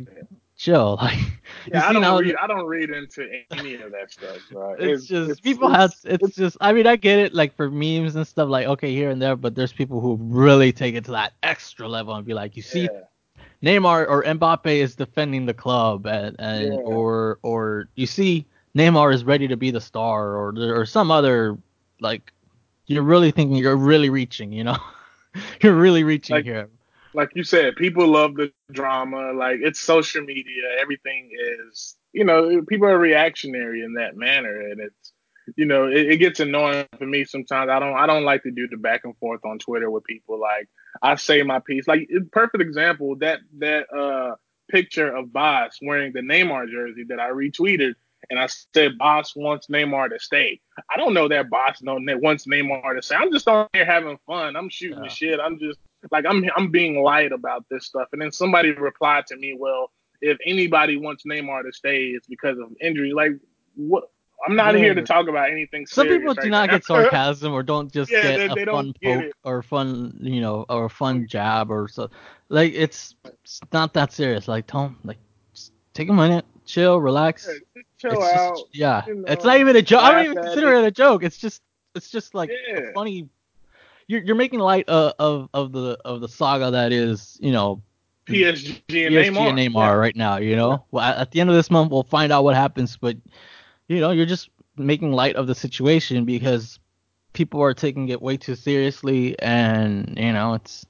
[0.56, 0.98] chill.
[1.06, 1.18] Like,
[1.72, 2.36] yeah, I don't read.
[2.40, 4.38] I don't read into any of that stuff.
[4.50, 4.74] Bro.
[4.78, 5.90] It's, it's just it's, people it's, have.
[6.04, 6.56] It's, it's, just.
[6.60, 9.36] I mean, I get it, like for memes and stuff, like okay here and there,
[9.36, 12.62] but there's people who really take it to that extra level and be like, you
[12.62, 13.00] see, yeah.
[13.62, 16.78] Neymar or Mbappe is defending the club, and, and yeah.
[16.80, 18.46] or or you see
[18.76, 21.58] Neymar is ready to be the star, or or some other
[22.00, 22.32] like.
[22.88, 24.78] You're really thinking you're really reaching, you know.
[25.60, 26.68] you're really reaching like, here
[27.16, 29.32] like you said, people love the drama.
[29.32, 30.62] Like it's social media.
[30.78, 35.12] Everything is, you know, people are reactionary in that manner, and it's,
[35.56, 37.70] you know, it, it, gets annoying for me sometimes.
[37.70, 40.38] I don't, I don't like to do the back and forth on Twitter with people.
[40.38, 40.68] Like
[41.02, 41.88] I say my piece.
[41.88, 44.36] Like perfect example that that uh
[44.68, 47.94] picture of Bas wearing the Neymar jersey that I retweeted.
[48.28, 50.60] And I said, Bas wants Neymar to stay.
[50.90, 53.14] I don't know that Bas no, wants Neymar to stay.
[53.14, 54.56] I'm just on here having fun.
[54.56, 55.04] I'm shooting yeah.
[55.04, 55.40] the shit.
[55.40, 55.78] I'm just
[56.12, 58.08] like I'm I'm being light about this stuff.
[58.12, 59.90] And then somebody replied to me, well,
[60.20, 63.12] if anybody wants Neymar to stay, it's because of injury.
[63.12, 63.32] Like
[63.74, 64.04] what?
[64.46, 65.86] I'm not here to talk about anything.
[65.86, 66.74] Some people right do not now.
[66.76, 69.32] get sarcasm or don't just Yeah, get they- a they fun get poke it.
[69.44, 72.10] or fun, you know, or a fun jab or so.
[72.50, 74.46] Like it's, it's not that serious.
[74.46, 75.16] Like don't like
[75.54, 77.48] just take a minute, chill, relax.
[77.48, 78.58] Yeah, chill It's just- out.
[78.72, 80.02] yeah, you it's not even a joke.
[80.02, 80.84] I don't even consider it.
[80.84, 81.22] a joke.
[81.24, 81.62] It's just
[81.94, 82.90] it's just like Yeah.
[82.90, 83.28] a funny.
[84.08, 87.82] You're you're making light of, of of the of the saga that is you know
[88.26, 89.48] PSG and PSG Neymar.
[89.48, 90.36] and Neymar right now.
[90.36, 92.96] You know, well at at the end of this month we'll find out what happens.
[92.96, 93.16] But
[93.88, 96.78] you know, you're just making light of the situation because
[97.32, 100.86] people are taking it way too seriously, and you know, it's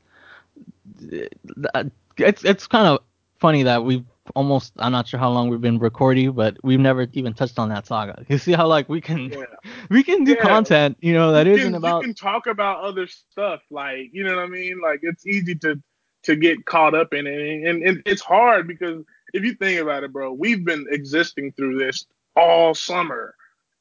[2.19, 3.01] it's it's kind of
[3.39, 4.05] funny that we've
[4.35, 7.69] almost I'm not sure how long we've been recording, but we've never even touched on
[7.71, 8.25] that saga.
[8.29, 9.45] You see how like we can Yeah.
[9.91, 10.43] we can do Yeah.
[10.43, 14.37] content, you know, that can, about You can talk about other stuff, like you know
[14.37, 14.81] what I mean.
[14.81, 15.81] Like it's easy to
[16.25, 20.03] to get caught up in it, and, and it's hard because if you think about
[20.03, 22.05] it, bro, we've been existing through this
[22.35, 23.35] all summer.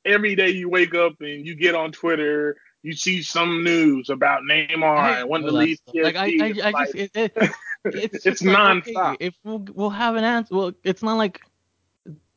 [0.05, 4.43] Every day you wake up and you get on Twitter, you see some news about
[4.43, 5.79] Neymar I and know to leave.
[5.95, 7.51] Like I, I, I just it, it,
[7.85, 9.17] it's it's like, nonstop.
[9.19, 11.41] if we'll we'll have an answer, well, it's not like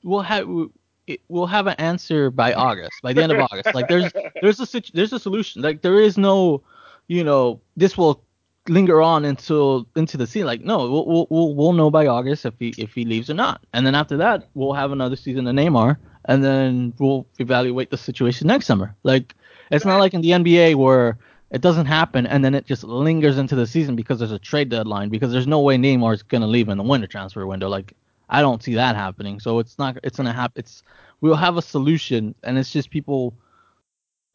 [0.02, 0.48] we'll have
[1.28, 3.74] we'll have an answer by August, by the end of August.
[3.74, 5.62] Like there's there's a situ- there's a solution.
[5.62, 6.62] Like there is no,
[7.06, 8.22] you know, this will
[8.68, 10.46] linger on until into the season.
[10.46, 13.34] Like no, we'll we'll we'll, we'll know by August if he if he leaves or
[13.34, 15.96] not, and then after that we'll have another season of Neymar,
[16.26, 18.94] and then we'll evaluate the situation next summer.
[19.02, 19.34] Like
[19.70, 21.18] it's not like in the NBA where
[21.50, 24.68] it doesn't happen and then it just lingers into the season because there's a trade
[24.68, 27.68] deadline because there's no way Neymar's gonna leave in the winter transfer window.
[27.68, 27.94] Like
[28.28, 29.40] I don't see that happening.
[29.40, 30.60] So it's not it's gonna happen.
[30.60, 30.82] It's
[31.20, 33.34] we'll have a solution and it's just people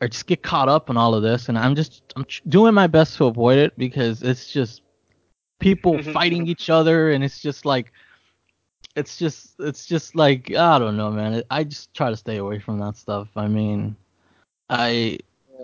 [0.01, 2.73] are just get caught up in all of this and I'm just I'm tr- doing
[2.73, 4.81] my best to avoid it because it's just
[5.59, 6.13] people Mhm.
[6.13, 7.93] fighting each other and it's just like
[8.95, 11.43] it's just it's just like I don't know man.
[11.51, 13.27] I just try to stay away from that stuff.
[13.35, 13.95] I mean
[14.69, 15.19] I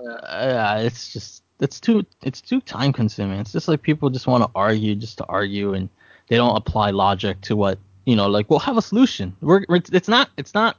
[0.07, 3.39] uh, it's just it's too it's too time consuming.
[3.39, 5.89] It's just like people just want to argue just to argue and
[6.27, 8.27] they don't apply logic to what you know.
[8.27, 9.35] Like we'll have a solution.
[9.41, 10.77] We're, we're it's not it's not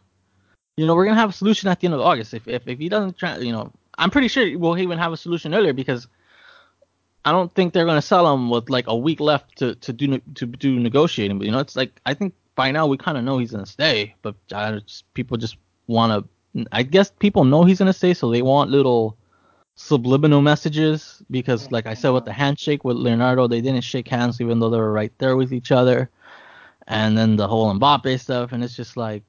[0.76, 2.34] you know we're gonna have a solution at the end of August.
[2.34, 5.16] If if, if he doesn't try, you know, I'm pretty sure we'll even have a
[5.16, 6.06] solution earlier because
[7.24, 10.20] I don't think they're gonna sell him with like a week left to to do
[10.34, 11.38] to do negotiating.
[11.38, 13.66] But you know, it's like I think by now we kind of know he's gonna
[13.66, 15.56] stay, but just, people just
[15.86, 16.28] want to.
[16.72, 19.16] I guess people know he's gonna stay, so they want little
[19.76, 24.40] subliminal messages because, like I said, with the handshake with Leonardo, they didn't shake hands
[24.40, 26.10] even though they were right there with each other,
[26.86, 29.22] and then the whole Mbappe stuff, and it's just like,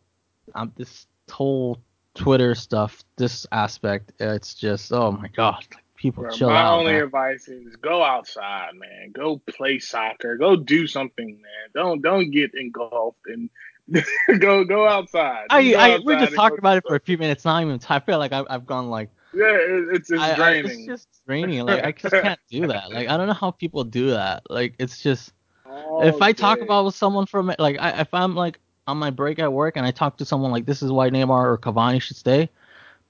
[0.55, 1.77] um, this whole
[2.15, 6.79] Twitter stuff, this aspect, it's just, oh my god, like, people Bro, chill my out.
[6.79, 7.03] only man.
[7.03, 9.11] advice is go outside, man.
[9.11, 10.35] Go play soccer.
[10.35, 11.69] Go do something, man.
[11.75, 13.49] Don't don't get engulfed and
[14.39, 15.47] go go outside.
[15.49, 17.45] I, Go I we outside just and talked about it for a few minutes.
[17.45, 17.79] Not even.
[17.89, 20.71] I feel like I've, I've gone like Yeah, it, it's it's I, I, draining.
[20.71, 21.65] it's just draining.
[21.65, 22.91] Like I just can't do that.
[22.91, 24.43] Like I don't know how people do that.
[24.49, 25.33] Like it's just
[25.65, 28.97] All if oh, I talk about with someone from like I, if I'm like on
[28.97, 31.57] my break at work and I talk to someone like this is why Neymar or
[31.57, 32.49] Cavani should stay,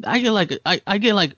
[0.03, 1.35] I get like I, I get like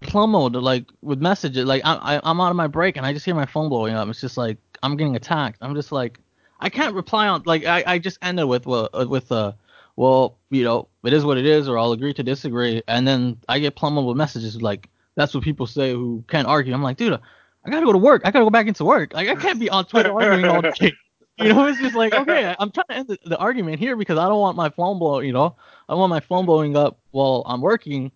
[0.00, 1.64] plummeled like with messages.
[1.64, 3.94] Like I, I I'm out of my break and I just hear my phone blowing
[3.94, 4.08] up.
[4.08, 5.58] It's just like I'm getting attacked.
[5.60, 6.20] I'm just like
[6.60, 9.52] I can't reply on like I, I just ended with well uh, with uh
[9.96, 13.38] well you know it is what it is or I'll agree to disagree and then
[13.48, 16.74] I get plummeled with messages like that's what people say who can't argue.
[16.74, 17.18] I'm like dude
[17.64, 18.22] I gotta go to work.
[18.24, 19.12] I gotta go back into work.
[19.12, 20.92] Like I can't be on Twitter arguing all day.
[21.40, 24.18] You know, it's just like okay, I'm trying to end the, the argument here because
[24.18, 25.20] I don't want my phone blow.
[25.20, 25.54] You know,
[25.88, 28.10] I want my phone blowing up while I'm working,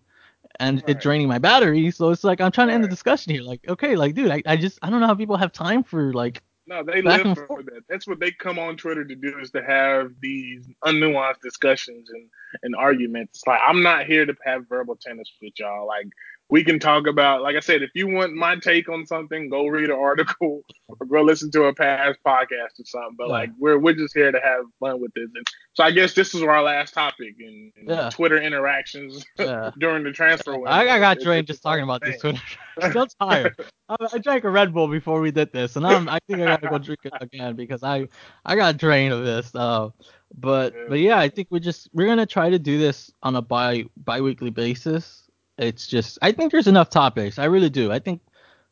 [0.59, 1.89] and it draining my battery.
[1.91, 3.41] So it's like I'm trying to end the discussion here.
[3.41, 6.11] Like okay, like dude, I, I just I don't know how people have time for
[6.11, 7.81] like No, they Back live for that.
[7.89, 12.29] That's what they come on Twitter to do is to have these unnuanced discussions and,
[12.63, 13.39] and arguments.
[13.39, 15.87] It's like I'm not here to have verbal tennis with y'all.
[15.87, 16.07] Like
[16.49, 19.67] we can talk about like I said, if you want my take on something, go
[19.67, 23.15] read an article or go listen to a past podcast or something.
[23.17, 23.33] But Yeah.
[23.33, 25.29] like we're we're just here to have fun with this.
[25.35, 28.09] And so I guess this is our last topic and, in Yeah.
[28.09, 29.71] Twitter interactions Yeah.
[29.79, 30.69] during the transfer window.
[30.69, 32.33] I, I got It's- drained just talking about this same.
[32.33, 32.45] Twitter.
[32.81, 33.55] I'm still tired.
[33.89, 36.45] I, I drank a Red Bull before we did this, and I'm, I think I
[36.45, 38.07] gotta go drink it again because I
[38.45, 39.53] I got drained of this.
[39.55, 39.89] Uh,
[40.35, 40.85] but Yeah.
[40.89, 43.85] but yeah, I think we're just we're gonna try to do this on a bi
[43.97, 45.22] bi-weekly basis.
[45.57, 47.37] It's just I think there's enough topics.
[47.39, 47.91] I really do.
[47.91, 48.21] I think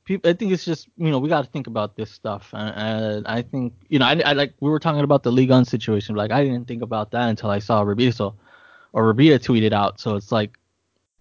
[0.05, 0.29] people.
[0.29, 3.41] I think it's just you know we got to think about this stuff, and, I
[3.43, 6.15] think you know I, I like we were talking about the Ligue 1 situation.
[6.15, 8.35] Like I didn't think about that until I saw Rabito
[8.93, 9.99] or Rabita tweeted out.
[9.99, 10.57] So it's like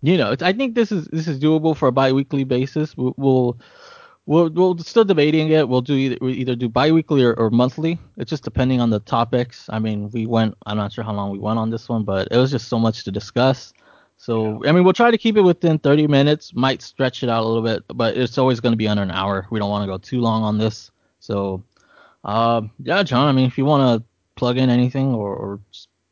[0.03, 2.97] you know, it's, I think this is this is doable for a bi-weekly basis.
[2.97, 3.59] We'll we'll
[4.27, 5.69] we'll, we'll still debating it.
[5.69, 7.99] We'll do either we either do bi-weekly or, or monthly.
[8.17, 9.67] It's just depending on the topics.
[9.69, 10.57] I mean, we went.
[10.65, 12.79] I'm not sure how long we went on this one, but it was just so
[12.79, 13.75] much to discuss.
[14.21, 16.55] So I mean, we'll try to keep it within 30 minutes.
[16.55, 19.11] Might stretch it out a little bit, but it's always going to be under an
[19.11, 19.47] hour.
[19.51, 20.91] We don't want to go too long on this.
[21.21, 21.65] So,
[22.23, 23.29] uh, yeah, John.
[23.29, 24.07] I mean, if you want to
[24.37, 25.61] plug in anything or, or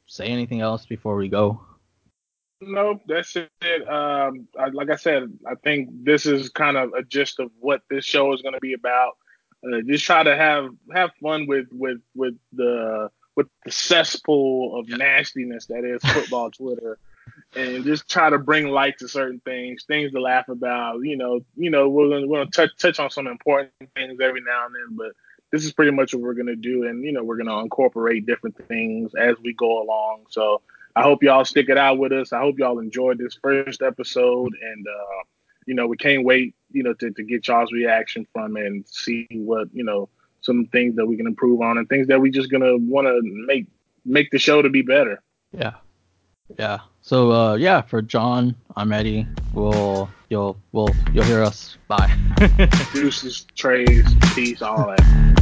[0.06, 1.60] say anything else before we go.
[2.62, 3.86] Nope, that's it.
[3.86, 7.82] Um, I, like I said, I think this is kind of a gist of what
[7.90, 9.18] this show is going to be about.
[9.62, 14.88] Uh, just try to have have fun with with with the with the cesspool of
[14.88, 16.98] nastiness that is football Twitter,
[17.54, 21.00] and just try to bring light to certain things, things to laugh about.
[21.02, 24.40] You know, you know, we're gonna, we're gonna touch touch on some important things every
[24.40, 25.12] now and then, but
[25.50, 28.56] this is pretty much what we're gonna do, and you know, we're gonna incorporate different
[28.68, 30.26] things as we go along.
[30.30, 30.60] So
[30.94, 32.32] I hope y'all stick it out with us.
[32.32, 35.22] I hope y'all enjoyed this first episode, and uh,
[35.66, 38.86] you know, we can't wait, you know, to, to get y'all's reaction from it and
[38.86, 40.08] see what you know
[40.40, 43.20] some things that we can improve on and things that we just gonna want to
[43.22, 43.66] make
[44.04, 45.22] make the show to be better.
[45.52, 45.74] Yeah,
[46.58, 46.80] yeah.
[47.08, 49.26] So uh, yeah, for Jon, I'm Eddie.
[49.54, 51.78] We'll you'll we'll you'll hear us.
[51.88, 52.14] Bye.
[52.92, 55.37] Deuces, trays, peace, all that.